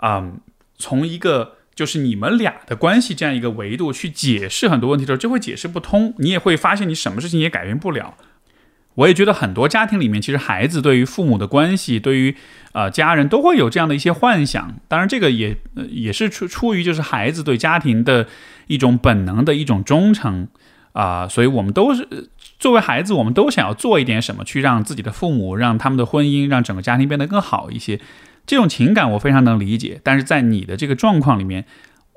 [0.03, 0.41] 嗯，
[0.79, 6.15] 从一个就是你们俩的关系这样一个维度去解释很多问题的时候，就会解释不通。
[6.17, 8.15] 你也会发现，你什么事情也改变不了。
[8.95, 12.35] 我也觉得很多家庭里面，其实孩子对于父母的关系，对于
[12.73, 14.75] 呃家人都会有这样的一些幻想。
[14.87, 15.55] 当然，这个也
[15.89, 18.27] 也是出出于就是孩子对家庭的
[18.67, 20.47] 一种本能的一种忠诚。
[20.91, 28.01] 啊，所以我们都是作为孩子，我们都想要做一点什么，去让自己的父母、让他们的婚姻、让整个家庭变得更好一些。
[28.49, 31.65] 这种情感我非常能理解，但是在你的这个状况里面，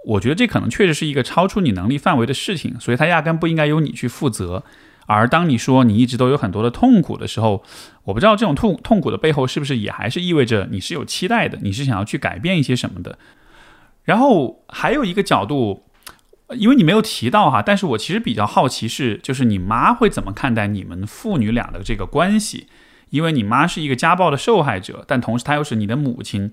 [0.06, 4.64] 我觉得这可能确实是一个超出你能力范围的事情，所以它压根不应该由你去负责。
[5.04, 7.62] 而当你说你一直都有很多的痛苦的时候，
[8.04, 13.18] 我不知道这种痛痛苦的背后是不是也还是意味着你是有期待的，你是想要去改变一些什么的。
[14.04, 15.84] 然后还有一个角度。
[16.56, 22.66] 因为你没有提到哈，但是我其实比较好奇是，就是你妈会怎么看待你们父女俩的这个关系？
[23.12, 26.50] 因为你妈是一个家暴的受害者，但同时她又是你的母亲。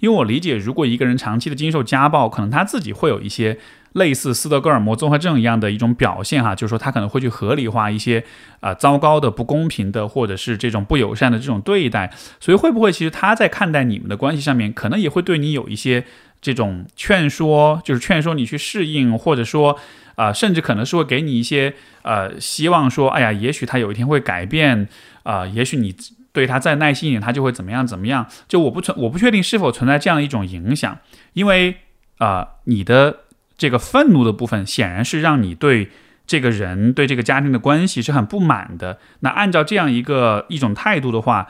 [0.00, 3.56] 因为我理解，如果一个人长期的经受家暴，可能他自己会有一些
[3.92, 8.24] 类似斯德哥尔摩综合症一样的一种表现哈，就是说他可能会去合理化一些
[8.58, 12.12] 啊糟糕的、不公平的，或者是这种不友善的这种对待。
[12.40, 16.04] 所以会不会其实他在看待你们的关系上面，可能也会对你有一些。
[16.42, 19.78] 这种劝说就是劝说你去适应，或者说，
[20.14, 24.88] 啊，甚至可能是会给你一些呃希望，说，哎呀，也许他有一天会改变，
[25.30, 25.94] 啊，也许你
[26.32, 28.26] 对他再耐心一点，他就会怎么样怎么样。
[28.48, 30.98] 就我不存，我不确定是否存在这样一种影响，
[31.34, 31.76] 因为
[32.18, 33.20] 啊，你的
[33.56, 35.90] 这个愤怒的部分显然是让你对
[36.26, 38.98] 这个人对这个家庭的关系是很不满的。
[39.20, 41.48] 那按照这样一个一种态度的话。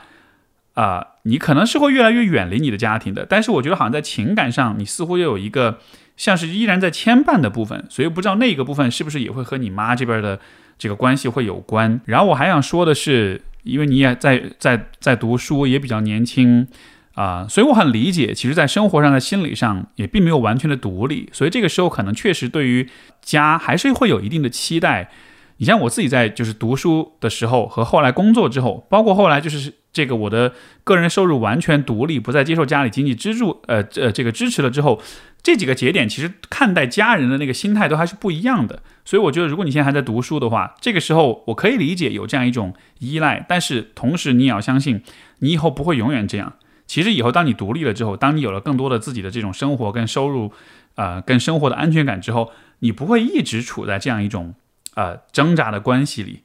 [0.73, 5.79] 啊，你可能是会越来越远离你的家庭的，但是我觉得好像在情感上，你似乎又有一个
[6.15, 10.39] 像是依然在牵绊的部分，所以不知道那个部分是不是也会和你妈这边的
[10.77, 11.99] 这个关系会有关。
[12.05, 16.67] 然后我还想说的是，因为你也在在在读书，也比较年轻
[17.13, 22.89] 啊，所以我很理解，其实，在生活上、在心理上也并没有完全的独立，所以这个时候可能确实对于
[23.21, 25.09] 家还是会有一定的期待。
[25.57, 29.73] 你像我自己在就是读书的时候和后来工作之后，包括后来就是。
[29.93, 35.01] 这个我的个人收入完全独立，不再接受家里经济支柱，呃呃，这个支持了之后，
[35.43, 38.81] 这几个节点其实看待家人的那个心态都还是不一样的。
[39.03, 45.01] 所以我觉得，如果你现在还在读书的话，这个时候我可以理解有这样一种依赖，但是同时你也要相信，
[45.39, 46.53] 你以后不会永远这样。
[46.87, 50.53] 其实以后当你独立了之后，当你有了更多的自己的这种生活跟收入，
[50.95, 54.53] 呃，跟生活的安全感之后，你不会一直处在这样一种
[54.95, 56.43] 呃挣扎的关系里。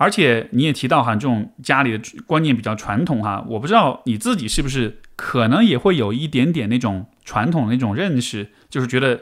[0.00, 9.20] 而且你也提到哈，这种家里的观念比较传统哈，我不知道你自己是不是可能也会有一点点那种传统的那种认识，就是觉得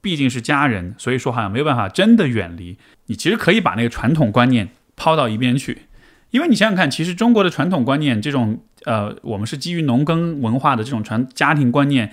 [0.00, 2.76] 毕竟是家人，所以说好像没有办法真的远离。
[3.06, 5.82] 你其实可以把那个传统观念抛到一边去，
[6.30, 12.12] 因为你想想看，其实中国的传统观念，这种呃，我们是基于农耕文化的这种传家庭观念，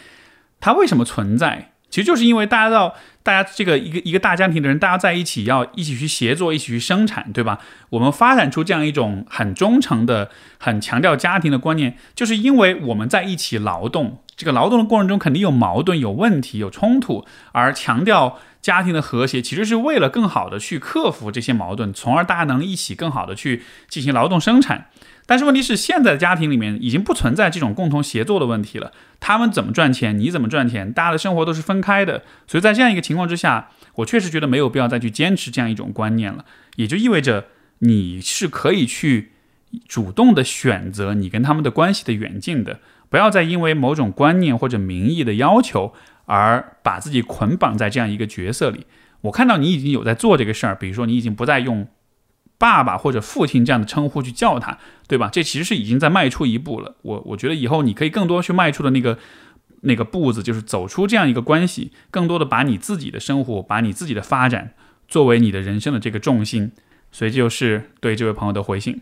[0.59, 1.71] 它为什么存在？
[1.89, 7.57] 其实就是因为大家到大家这个一个一个大家庭的人，大家在一起要一起去协作，一起去生产，对吧？
[7.89, 24.87] 我们发展出这样一种很忠诚的、很强调家庭的观念，就是因为我们在一起劳动，这个劳动的过程中肯定有矛盾、有问题、有冲突，而强调家庭的和谐，其实是为了更好的去克服这些矛盾，从而大家能一起更好的去进行劳动生产。
[25.25, 28.91] 但是问题是，现在的家庭里面已经不存在这种共同协作的问题了。
[29.21, 32.23] 他们怎么赚钱，你怎么赚钱，大家的生活都是分开的。
[32.45, 36.43] 所以在这样一个情情况之下，我确实觉得没有必要再去坚持这样一种观念了。
[36.75, 37.45] 也就意味着
[37.79, 39.31] 你是可以去
[39.87, 45.93] 主动的选择你跟他们的关系的远近的，不要再因为某种观念或者名义的要求
[46.25, 48.87] 而把自己捆绑在这样一个角色里。
[49.21, 51.87] 我看到你已经有在做这个事儿，比如说你已经不再用
[52.57, 55.29] 爸爸或者父亲这样的称呼去叫他，对吧？
[55.31, 56.95] 这其实是已经在迈出一步了。
[57.01, 59.17] 我我觉得以后你可以更多去迈出的那个
[59.83, 64.73] 那个步子，就是走出这样一个关系，更多的把你自己的生活，把你自己的发展
[65.07, 66.71] 作为你的人生的这个重心。
[67.11, 69.01] 所以就是对这位朋友的回信。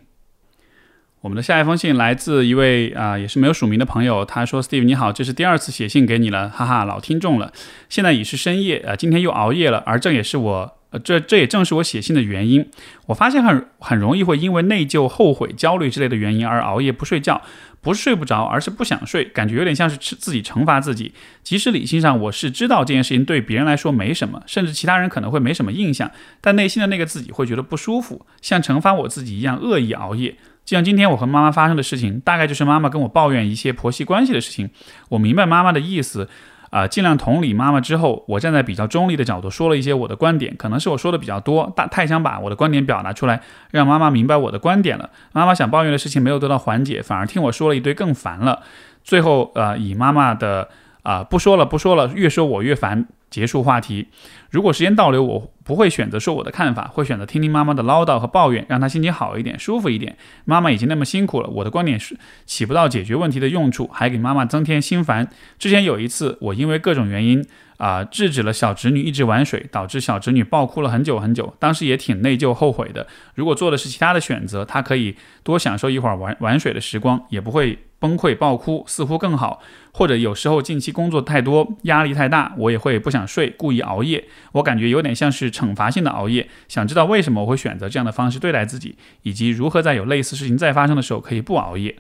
[1.22, 4.26] 我们的下一封信来自一位啊，也是没有署名的朋友。
[4.26, 7.54] 他说：“Steve，你好，这是第二次写信给你了，哈哈，老听众了。
[7.88, 12.68] 现在已是深夜啊，今天又熬夜了，而这也是我，这这也正是我写信的原因。
[13.06, 17.42] 我发现很很容易会因为内疚、后悔、焦虑之类的原因而熬夜不睡觉，
[17.82, 21.14] 不是睡不着，而是不想睡，感觉有点像是自己惩罚自己。
[21.44, 26.10] 即使理性上我是知道这件事情对别人来说没什么，甚至其他人可能会没什么印象，
[26.40, 34.70] 但内心的那个自己会觉得不舒服，像惩罚我自己一样恶意熬夜。”就像今天我和妈妈发生的事情，大概就是妈妈跟我抱怨一些婆媳关系的事情。
[35.10, 36.30] 我明白妈妈的意思，
[36.72, 37.80] 啊，尽量同理妈妈。
[37.80, 45.12] 之后，我站在比较中立的角度说了一些我的观点，可能是我说的比较多，大太想把我的观点表达出来，让妈妈明白我的观点了。
[45.34, 48.64] 妈妈想抱怨的事情没有得到缓解，反而听我说了一堆更烦了。
[49.04, 50.70] 最后，呃，以妈妈的
[51.04, 53.06] 啊，不说了，不说了，越说我越烦。
[53.30, 54.10] 结束话题。
[54.52, 60.18] 如果时间倒流，我不会选择说我的看法，会选择听听妈妈的唠叨和抱怨，让她心情好一点，舒服一点。
[60.44, 65.30] 妈妈已经那么辛苦了，我的观点是起不到解决问题的用处，还给妈妈增添心烦。
[65.58, 67.46] 之前有一次，我因为各种原因
[67.78, 71.56] 啊，制止了小侄女一直玩水，导致小侄女爆哭了很久很久。
[71.58, 73.08] 当时也挺内疚后悔的。
[73.36, 77.80] 如果做的是其他的选择，她可以多享受一会儿玩玩水的时光，也不会。
[78.02, 79.62] 崩溃爆哭似乎更好，
[79.94, 84.28] 或者有时候近期工作太多，压力太大，我也会不想睡，故意熬夜。
[84.54, 86.50] 我感觉有点像是惩罚性的熬夜。
[86.68, 91.96] 想知道为什么我会选择这样的方式对待自己，以及如何在有类似事情再发生的时候可以不熬夜。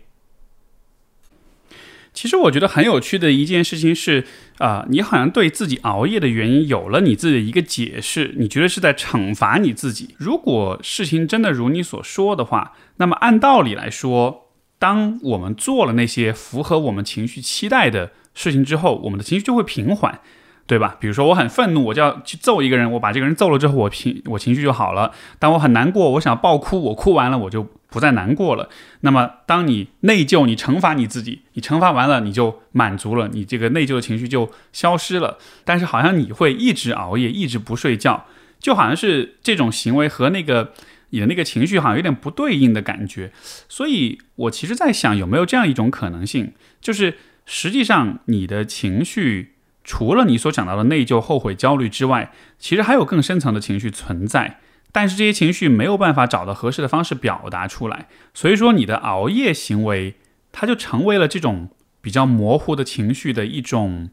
[2.13, 4.25] 其实我觉得很有趣的一件事情是，
[4.57, 10.15] 啊，你好像对自己熬夜的原因有了你自己的一个解释，你觉得是在惩罚你自己。
[10.17, 14.47] 如果事情真的如你所说的话，那么按道理来说。
[14.81, 20.19] 当我们做了那些符合我们情绪期待的事情之后，我们的情绪就会平缓，
[20.71, 20.95] 对吧？
[21.01, 25.11] 比如说我很愤怒，我就要去揍一个人，我把这个人揍了之后，我平我情绪就好了。
[25.37, 28.69] 当我很难过，我想爆哭，我哭完了，我就不再难过了。
[29.01, 35.37] 那么，当你内疚，你惩罚你自己，你惩罚完了，你就满足了，你这个内疚的情绪就消失了。
[35.65, 40.71] 但是好像你会一直熬夜，一直不睡觉，就好像是这种行为和那个。
[41.13, 43.33] 你的那个情绪好像有点不对应的感觉，
[43.67, 49.50] 所以我其实在想，有没有这样一种可能性，就是实际上你的情绪
[49.83, 54.59] 除了你所讲到的内疚、后悔、焦虑之外，其实还有更深层的情绪存在，
[54.91, 60.15] 但是这些情绪没有办法找到合适的方式表达出来，所以说你的熬夜行为，
[60.51, 61.69] 它就成为了这种
[61.99, 64.09] 比较模糊的情绪的一种，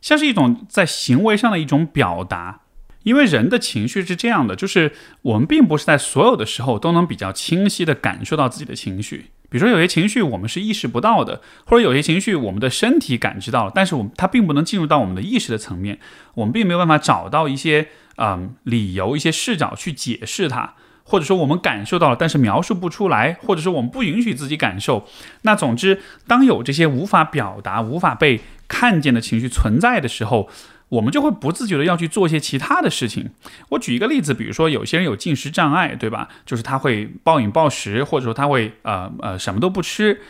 [0.00, 2.60] 像是一种在行为上的一种表达。
[3.04, 4.92] 因为人的情绪是这样的，就是
[5.22, 9.30] 我们并不是在所有的时候都能比较清晰地感受到自己的情绪。
[9.50, 16.00] 比如说，有些情绪我们是意识不到的，或者有些情绪我们的身体感知到了，但是我们它并不能进入到我们的意识的层面，
[16.34, 17.86] 我们并没有办法找到一些
[18.16, 20.74] 嗯理由、一些视角去解释它，
[21.04, 25.06] 或者说我们感受到了，但是描述不出来，或者说我们不允许自己感受。
[25.42, 30.48] 那总之，当有这些无法表达、无法被看见的情绪存在的时候。
[30.94, 33.30] 我们就会不自觉的要去做一些其他的事情。
[33.70, 36.28] 我举一个例子，比如说有些人有进食障碍，对吧？
[36.46, 40.20] 就是他会暴饮暴食，或者说他会呃呃什么都不吃。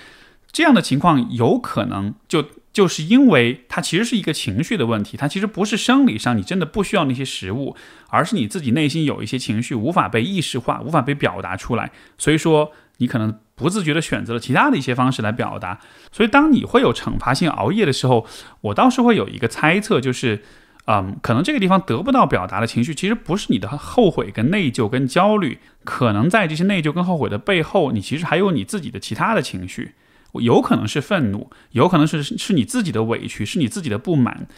[0.50, 7.76] 这样的情况有可能就就是因为他其实是一个情绪的问题，他其实不是生理上你真的不需要那些食物，
[8.08, 11.90] 而是你自己内心有一些情绪无法被意识化，无法被表达出来。
[12.16, 13.38] 所以说你可能。
[13.56, 15.78] 不自觉地选择了其他的一些方式来表达，
[16.10, 18.26] 所以当你会有惩罚性熬夜的时候，
[18.60, 20.42] 我倒是会有一个猜测，就是，
[20.86, 29.92] 嗯，可能这个地方得不到表达的情绪，其实不是你的后悔、跟内疚、跟焦虑，可能在这些内疚跟后悔的背后，你其实还有你自己的其他的情绪，
[30.32, 34.48] 有可能是愤怒，有可能是是你自己的委屈，是你自己的不满，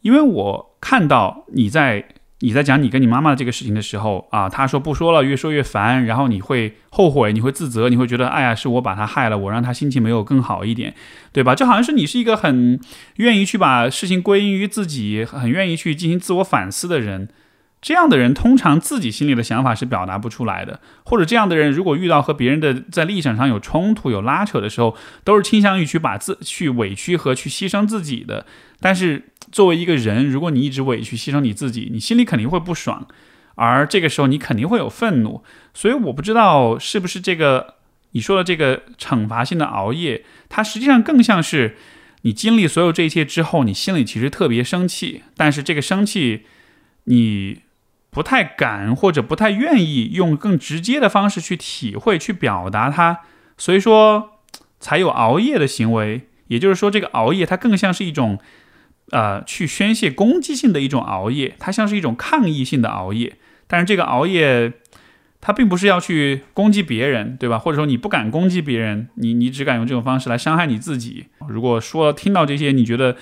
[0.00, 2.08] 因为我看到你在。
[2.40, 10.94] 你在讲你跟你妈妈的这个事情的时候啊，她说不说了，越说越烦，然后你会后悔，你会自责，你会觉得哎呀，是我把她害了，我让她心情没有更好一点，
[11.32, 11.54] 对吧？
[11.54, 12.78] 就好像是你是一个很
[13.16, 17.28] 愿意去把事情归因于自己，很愿意去进行自我反思的人。
[17.80, 28.44] 这样的人通常自己心里的想法是表达不出来的，或者这样的人如果遇到和别人的在立场上有冲突、有拉扯的时候，都是倾向于去把自去委屈和去牺牲自己的。
[28.80, 29.22] 但是
[29.52, 33.06] 作为一个人，如果你一直委屈牺牲你自己，你心里肯定会不爽，
[33.54, 35.44] 而这个时候你肯定会有愤怒。
[35.72, 37.74] 所以我不知道是不是这个
[38.10, 41.76] 你说的这个惩罚性的熬夜，它实际上更像是
[42.22, 46.44] 你经历所有这一切之后，你心里其实特别生气，但是这个生气
[47.04, 47.60] 你
[48.10, 53.20] 不太敢或者不太愿意用更直接的方式去体会、去表达它，
[53.56, 54.40] 所以说
[54.80, 56.28] 才有熬夜的行为。
[56.48, 58.38] 也就是说，这个熬夜它更像是一种，
[59.10, 63.36] 呃，去宣泄攻击性的一种熬夜，它像是一种抗议性的熬夜。
[63.66, 64.72] 但是这个熬夜，
[65.42, 67.58] 它并不是要去攻击别人，对吧？
[67.58, 71.26] 或者说你不敢攻击别人，你你只敢用这种方式来伤害你自己。
[71.48, 73.14] 如果说听到这些，你觉得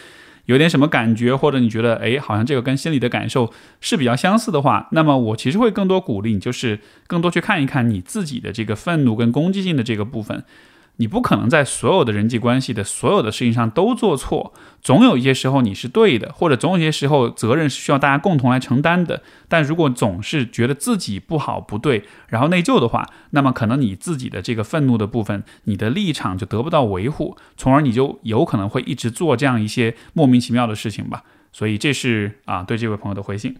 [0.46, 10.42] 有点什么感觉，或者你觉得哎，好像这个跟心里的感受是比较相似的话，那么我其实会更多鼓励你，就是更多去看一看你自己的这个愤怒跟攻击性的这个部分。
[10.98, 19.22] 你不可能在所有的人际关系的所有的事情上都做错，总有一些时候你是对的，或者总有一些时候责任是需要大家共同来承担的。
[19.48, 31.24] 但如果总是觉得自己不好不对，然后内疚的话，那么可能你自己的这个愤怒的部分，你的立场就得不到维护，从而你就有可能会一直做这样一些莫名其妙的事情吧。
[31.52, 33.56] 所以这是啊对这位朋友的回信。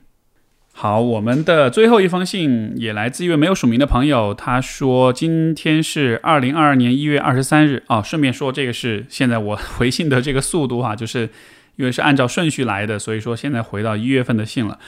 [0.78, 8.02] 好，我们的最后一封信也来自一位没有署名的朋友，他说今天是二零二二年一月二十三日啊。
[8.02, 11.30] 顺便说，这个是现在我 回信的这个速度哈，就是
[11.76, 14.78] 因为是按照顺序来的，所以说现在回到一月份的信了。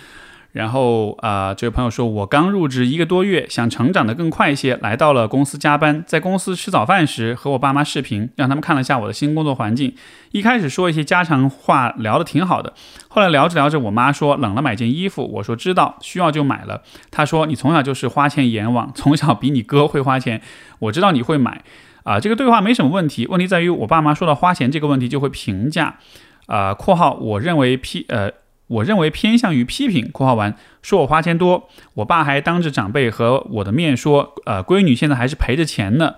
[0.53, 6.03] 然后啊，这位朋友说，我刚入职一个多月，想成长得更快一些，来到了公司加班。
[6.07, 9.95] 在公司吃早饭时，和我爸妈视频，让他们看了一下我的新工作环境。
[10.33, 12.73] 一开始说一些家常话，聊得挺好的。
[13.09, 16.83] 后来聊着聊着，我妈说冷了买件衣服，我说知道，需要就买了。
[17.11, 20.41] 她说你从小就是花钱阎王，从小比你哥会花钱，
[20.79, 21.63] 我知道你会买。
[22.05, 25.99] 啊，这个对话没什么问题，问题在于我爸妈说到花钱这个问题就会评价。
[26.47, 28.33] 啊，括号我认为 P 呃。
[28.69, 31.69] 我认为偏向于批评（括号完），说我花钱多。
[31.95, 36.15] 我爸还当着长辈和我的面说：“呃，闺女现在还是赔着钱呢。”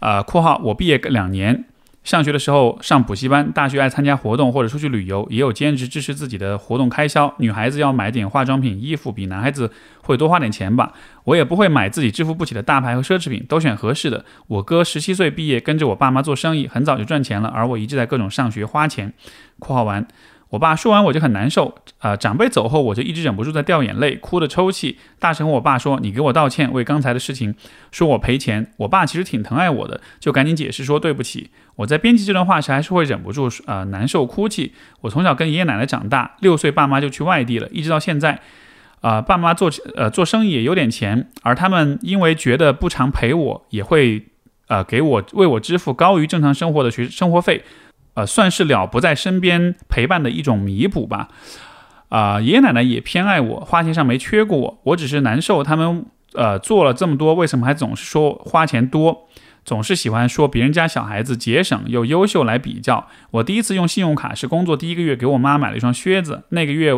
[0.00, 1.66] 呃（括号我毕业两年，
[2.02, 7.34] 上学的时候上补习班，大学爱参加活动或者出去旅游，也有兼职支持自己的活动开销。
[7.38, 9.70] 女孩子要买点化妆品、衣服，比男孩子
[10.02, 10.94] 会多花点钱吧？
[11.24, 14.24] 我也不会买自己支付不起的大牌和奢侈品，都选合适的。
[14.46, 19.12] 我哥十七岁毕业，跟着我爸妈做生意，很早就赚钱了，而我一直在各种上学花钱。
[19.60, 20.08] （括号完）
[20.50, 27.54] 我爸说完我就很难受，呃，长辈走后我就一直忍不住在掉眼泪，哭的抽泣，大声和我爸说：“你给我道歉，为刚才的事情
[27.92, 31.50] 说我赔钱。”我爸其实挺疼爱我的，就赶紧解释说对不起。
[31.76, 34.72] 我在编辑这段话时还是会忍不住呃难受哭泣。
[35.02, 38.40] 我从小跟爷爷奶奶长大，六岁爸妈就去外地了，一直到现在，
[39.02, 44.26] 啊，爸妈做呃做生意也有点钱，而他们因为觉得不常陪我，也会
[44.66, 47.62] 呃给我为我支付高于正常生活的学生活费。
[48.14, 51.28] 呃，算是了不在身边陪伴的一种弥补吧。
[52.08, 54.80] 啊，爷爷奶奶也偏爱我，花钱上没缺过我。
[54.82, 56.04] 我只是难受，他们
[56.34, 59.28] 呃做了这么多，为什么还总是说花钱多？
[59.64, 63.06] 总是喜欢说别人家小孩子节省又优秀来比较。
[63.30, 66.42] 我第一次用信用卡是工作第一个月，给我妈买了一双靴子。
[66.48, 66.92] 那个月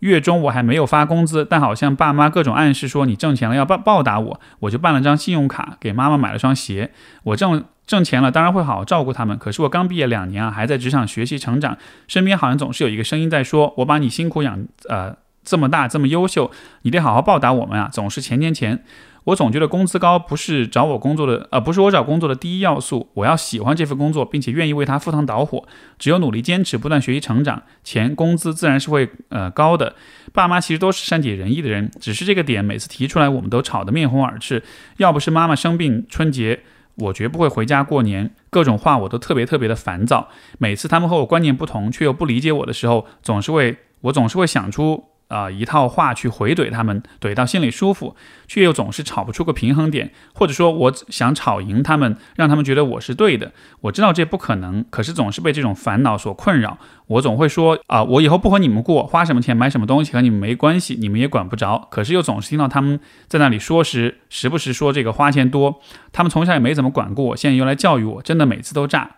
[0.00, 6.90] 月中我还没有发工资，但好像爸妈各种暗示说你挣钱了要报报答我，我就办了张信用卡给妈妈买了双鞋。
[7.22, 7.64] 我挣。
[7.90, 9.36] 挣钱了，当然会好好照顾他们。
[9.36, 11.76] 可是我刚毕业两年啊，还在职场学习成长，
[12.06, 18.84] 身边好像总是有一个声音在说：“我把你辛苦养，呃，这么大，这么优秀，你得好好报答我们啊！”总是钱钱钱。
[19.24, 23.10] 我总觉得工资高不是找我工作的，呃，不是我找工作的第一要素。
[23.14, 25.64] 我要喜欢这份工作，并且愿意为他赴汤蹈火。
[25.98, 29.96] 只有努力坚持，不断学习成长，钱工资自然是会呃高的。
[30.32, 34.62] 爸妈其实都是善解人意的人，只是这个点每次提出来，我们都吵得面红耳赤。
[34.98, 36.60] 要不是妈妈生病，春节。
[37.00, 40.28] 我绝不会回家过年，各种话我都特别特别的烦躁。
[40.58, 45.09] 每次他们和我观念不同，却又不理解我的时候，总是会我总是会想出。
[45.30, 48.16] 啊，一套话去回怼他们，怼到心里舒服，
[48.48, 53.52] 却又总是吵不出个平衡点，或者说，我想吵赢他们，让他们觉得我是对的。
[53.82, 56.76] 我知道这不可能，可是总是被这种烦恼所困扰。
[57.06, 61.86] 我总会说啊，我以后不和你们过，花什么钱买什么东西和你们没关系，你们也管不着。
[61.92, 65.80] 可是又总是听到他们在那里说时，时不时说这个花钱多。
[66.12, 69.12] 他们从小也没怎么管过我，现在又来教育我，真的每次都炸。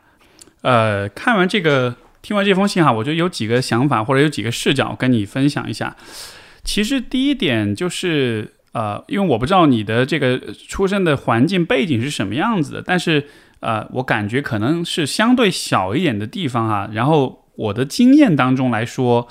[0.60, 1.96] 呃，看完这个。
[2.22, 5.96] 听完这封信哈，我觉得有几个想法或者有几个视角跟你分享一下。
[6.64, 13.26] 其实第一点就是，呃，因为我不知道你的这个出生的环境背景是什么样子的，但是
[13.60, 16.88] 呃，我感觉可能是相对小一点的地方哈。
[16.92, 19.26] 然后我的经验当中来说，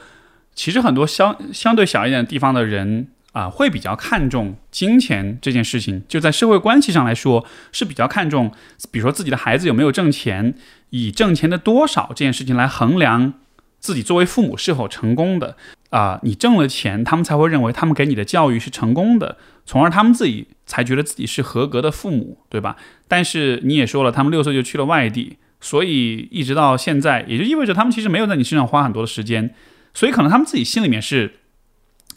[0.53, 3.07] 其实很多相相对小一点的地方的人。
[3.31, 8.51] 啊，会比较看重金钱这件事情，就在社会关系上来说是比较看重，
[8.91, 10.53] 比如说自己的孩子有没有挣钱，
[10.91, 13.33] 以挣钱的多少这件事情来衡量
[13.81, 15.57] 自己作为父母是否成功的。
[15.89, 22.77] 啊，你挣了钱，他们才会认为他们给你的教育是成功的，从而他们自己才觉得自己是合格的父母，对吧？
[23.09, 29.53] 但是你也说了，他们六岁就去了外地，所以一直到现在，也就意味着他们其实没有在你身上花很多的时间，
[29.93, 31.33] 所以可能他们自己心里面是。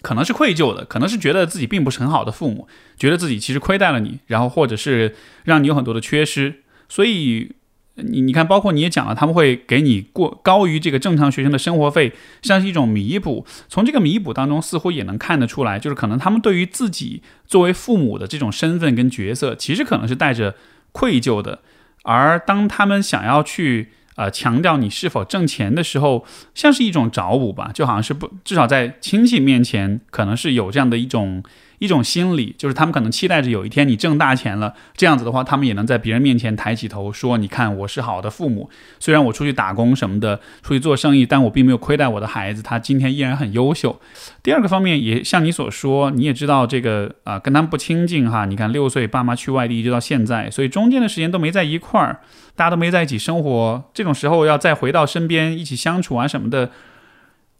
[0.02, 7.56] 可能是愧疚的，可能是觉得自己并不是很好的父母，觉得自己其实亏待了你，然后或者是让你有很多的缺失，所以。
[7.96, 13.46] 你你看，包括你也讲了，他们会给你过高于这个正常学生的生活费，像是一种弥补。
[13.68, 20.56] 从这个弥补当中，似乎也能看得出来，就是可能他们对于自己作为父母的这种身份跟角色，其实可能是带着
[20.90, 21.60] 愧疚的。
[22.02, 31.44] 而当他们想要去呃强调你是否挣钱的时候，像是一种找补吧，就好像是不至少在亲戚面前，可能是有这样的一种。
[31.78, 38.70] 一种心理，就是他们可能期待着有一天你挣大钱了，这样子的话，他们也能在别人面前抬起头说：“你看，我是好的父母。
[38.98, 44.00] 虽然我出去打工什么的，出去做生意，但我并没有亏待我的孩子，他今天依然很优秀。”
[44.42, 48.44] 第二个方面，也像你所说，你也知道这个啊，跟他们不亲近哈。
[48.44, 52.20] 你看，六岁爸妈去外地，一直到现在，所以中间的时间都没在一块儿，
[52.54, 53.84] 大家都没在一起生活。
[53.92, 56.70] 这种时候要再回到身边一起相处啊什么的。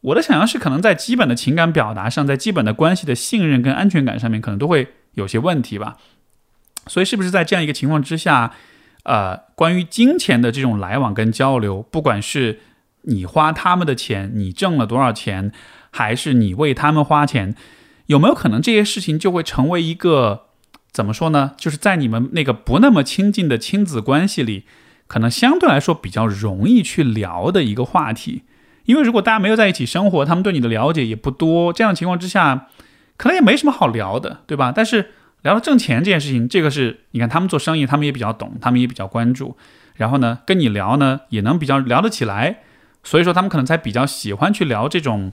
[0.04, 5.96] 我的想象是，可能在基本的情感表达上，在基本的关系的信任跟安全感上面，可能都会有些问题吧。
[6.86, 8.52] 所以，是不是在这样一个情况之下，
[9.04, 12.60] 呃，关于金钱的这种来往跟交流，不管是
[13.02, 15.50] 你花他们的钱，你挣了多少钱，
[15.90, 17.54] 还是你为他们花钱，
[18.06, 20.48] 有没有可能这些事情就会成为一个
[20.92, 21.52] 怎么说呢？
[21.56, 24.64] 就是在你们那个不那么亲近的亲子关系里，
[25.06, 28.42] 可能相对来说比较容易去聊的一个话题。
[28.84, 32.68] 因为如果大家没有在一起生活，他们对你的了解也不多，这样的情况之下，
[33.16, 34.72] 可能也没什么好聊的，对吧？
[34.74, 35.10] 但是
[35.42, 39.56] 聊到挣钱这件事情，这个是你看他们做生意，他们也比较懂，他们也比较关注，
[39.94, 42.60] 然后呢，跟你聊呢也能比较聊得起来，
[43.02, 45.32] 所以说他们可能才比较喜欢去聊这种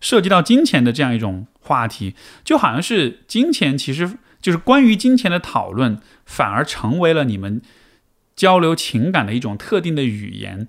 [0.00, 7.60] 涉及到金钱的这样一种话题，就好像是金钱其实就是关于金钱的讨论，反而成为了你们
[8.34, 10.66] 交流情感的一种特定的语言。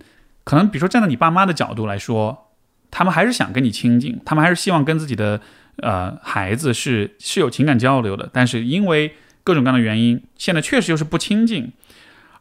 [0.49, 2.49] 可能比如说站在你爸妈的角度来说，
[2.89, 5.39] 他们还是想跟你亲近，他们还是希望跟自己的
[5.75, 8.27] 呃孩子是是有情感交流的。
[8.33, 11.71] 但是因为各种各样的原因，现在确实又是不亲近。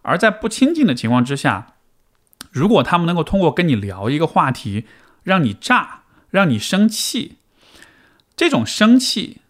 [0.01, 1.75] 而在不亲近的情况之下，
[2.51, 4.87] 如果他们能够通过跟你聊一个话题，
[5.23, 7.37] 让你炸，让你生气，
[8.35, 9.43] 这种生气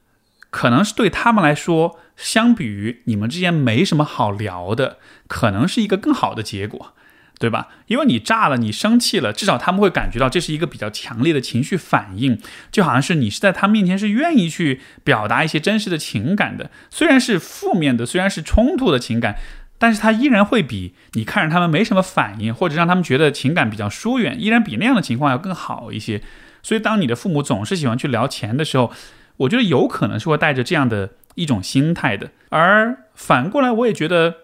[0.51, 4.99] 可能是对他们来说，相比于你们之间没什么好聊的，
[5.29, 6.95] 可能是一个更好的结果。
[7.39, 7.69] 对吧？
[7.87, 12.39] 因为你炸了，你生气了，至少他们会感觉到这是一个比较强烈的情绪反应，
[12.73, 19.37] 就好像是你是在他面前是愿意去表达一些真实的情感的，虽然是负面的，虽然是冲突的情感，
[19.79, 26.21] 但是他依然会比你看着他们没什么反应，或者让他们觉得情感比较疏远，依然比那样的情况要更好一些。
[26.61, 28.93] 所以，当你的父母总是喜欢去聊钱的时候，
[29.37, 32.33] 我觉得有可能是会带着这样的一种心态的。
[32.49, 34.35] 而反过来，我也觉得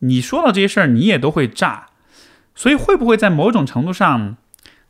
[0.00, 1.86] 你说到这些事儿，你也都会炸。
[2.54, 4.36] 所以会不会在某种程度上，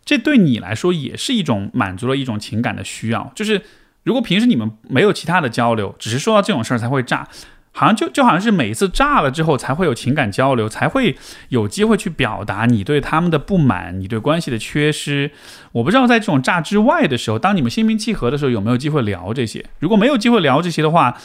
[0.05, 3.33] 这对你来说也是一种满足了一种情感的需要？
[3.35, 3.63] 就是
[4.03, 7.29] 如果平时你们没有其他的交流，只是说到这种事儿才会炸，
[7.71, 11.17] 好像就就好像是每一次炸了之后才会有情感交流，才会
[11.51, 15.31] 有机会去表达你对他们的不满，你对关系的缺失。
[15.71, 19.65] 我不知道在这种炸之外的时候，当你们心平气和的时候，有没有机会聊这些？
[19.79, 21.17] 如果没有机会聊这些的话，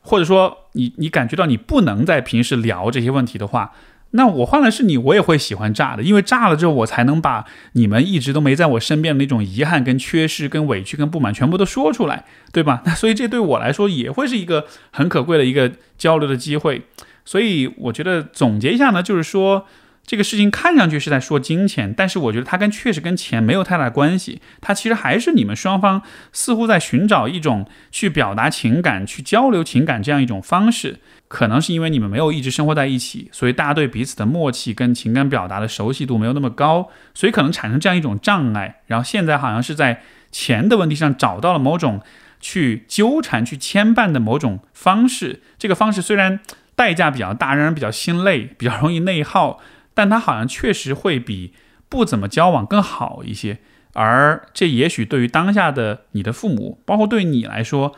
[0.00, 3.72] 或者说你你感觉到你不能在平时聊这些问题的话。
[4.10, 12.82] 那我换了是你，我也会喜欢炸的，因为炸了之后，我才能把你们一直都没在我身边的那种遗憾、跟缺失、跟委屈、跟不满全部都说出来，对吧？
[12.86, 16.82] 那所以这对我来说也会是一个很可贵的一个交流的机会。
[17.24, 19.66] 所以我觉得总结一下呢，就是说。
[20.08, 24.40] 这个事情看上去是在说金钱，但是我觉得它跟确实跟钱没有太大关系。
[24.62, 26.00] 它其实还是你们双方
[26.32, 31.00] 似乎在寻找一种去表达情感、去交流情感这样一种方式。
[31.28, 38.80] 可能是因为你们没有一直生活在一起，所以大家对彼此的默契跟情感表达的熟悉度没有那么高，所以可能产生这样一种障碍。
[38.86, 40.00] 然后现在好像是在
[40.32, 42.00] 钱的问题上找到了某种
[42.40, 45.42] 去纠缠、去牵绊的某种方式。
[45.58, 46.40] 这个方式虽然
[46.74, 49.60] 代价比较大，让人比较心累，比较容易内耗。
[49.98, 51.52] 但他好像确实会比
[51.88, 53.58] 不怎么交往更好一些，
[53.94, 57.96] 而这也许对于当下的你的父母，包括对你来说，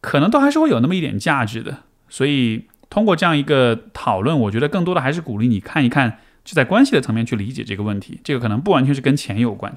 [0.00, 1.84] 可能都还是会有那么一点价值的。
[2.08, 8.18] 所以通过这样一个讨论，我觉得更多的还是鼓励你看一看，就在关系的层面去理解这个问题。
[8.24, 9.76] 这个可能不完全是跟钱有关。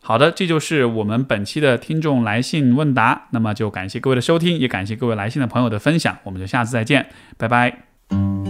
[0.00, 3.26] 好的，这就是我们本期的听众来信问答。
[3.32, 6.16] 那么就感谢各位的收听，也感谢各位来信的朋友的分享。
[6.24, 8.45] 我们就下次再见，拜拜。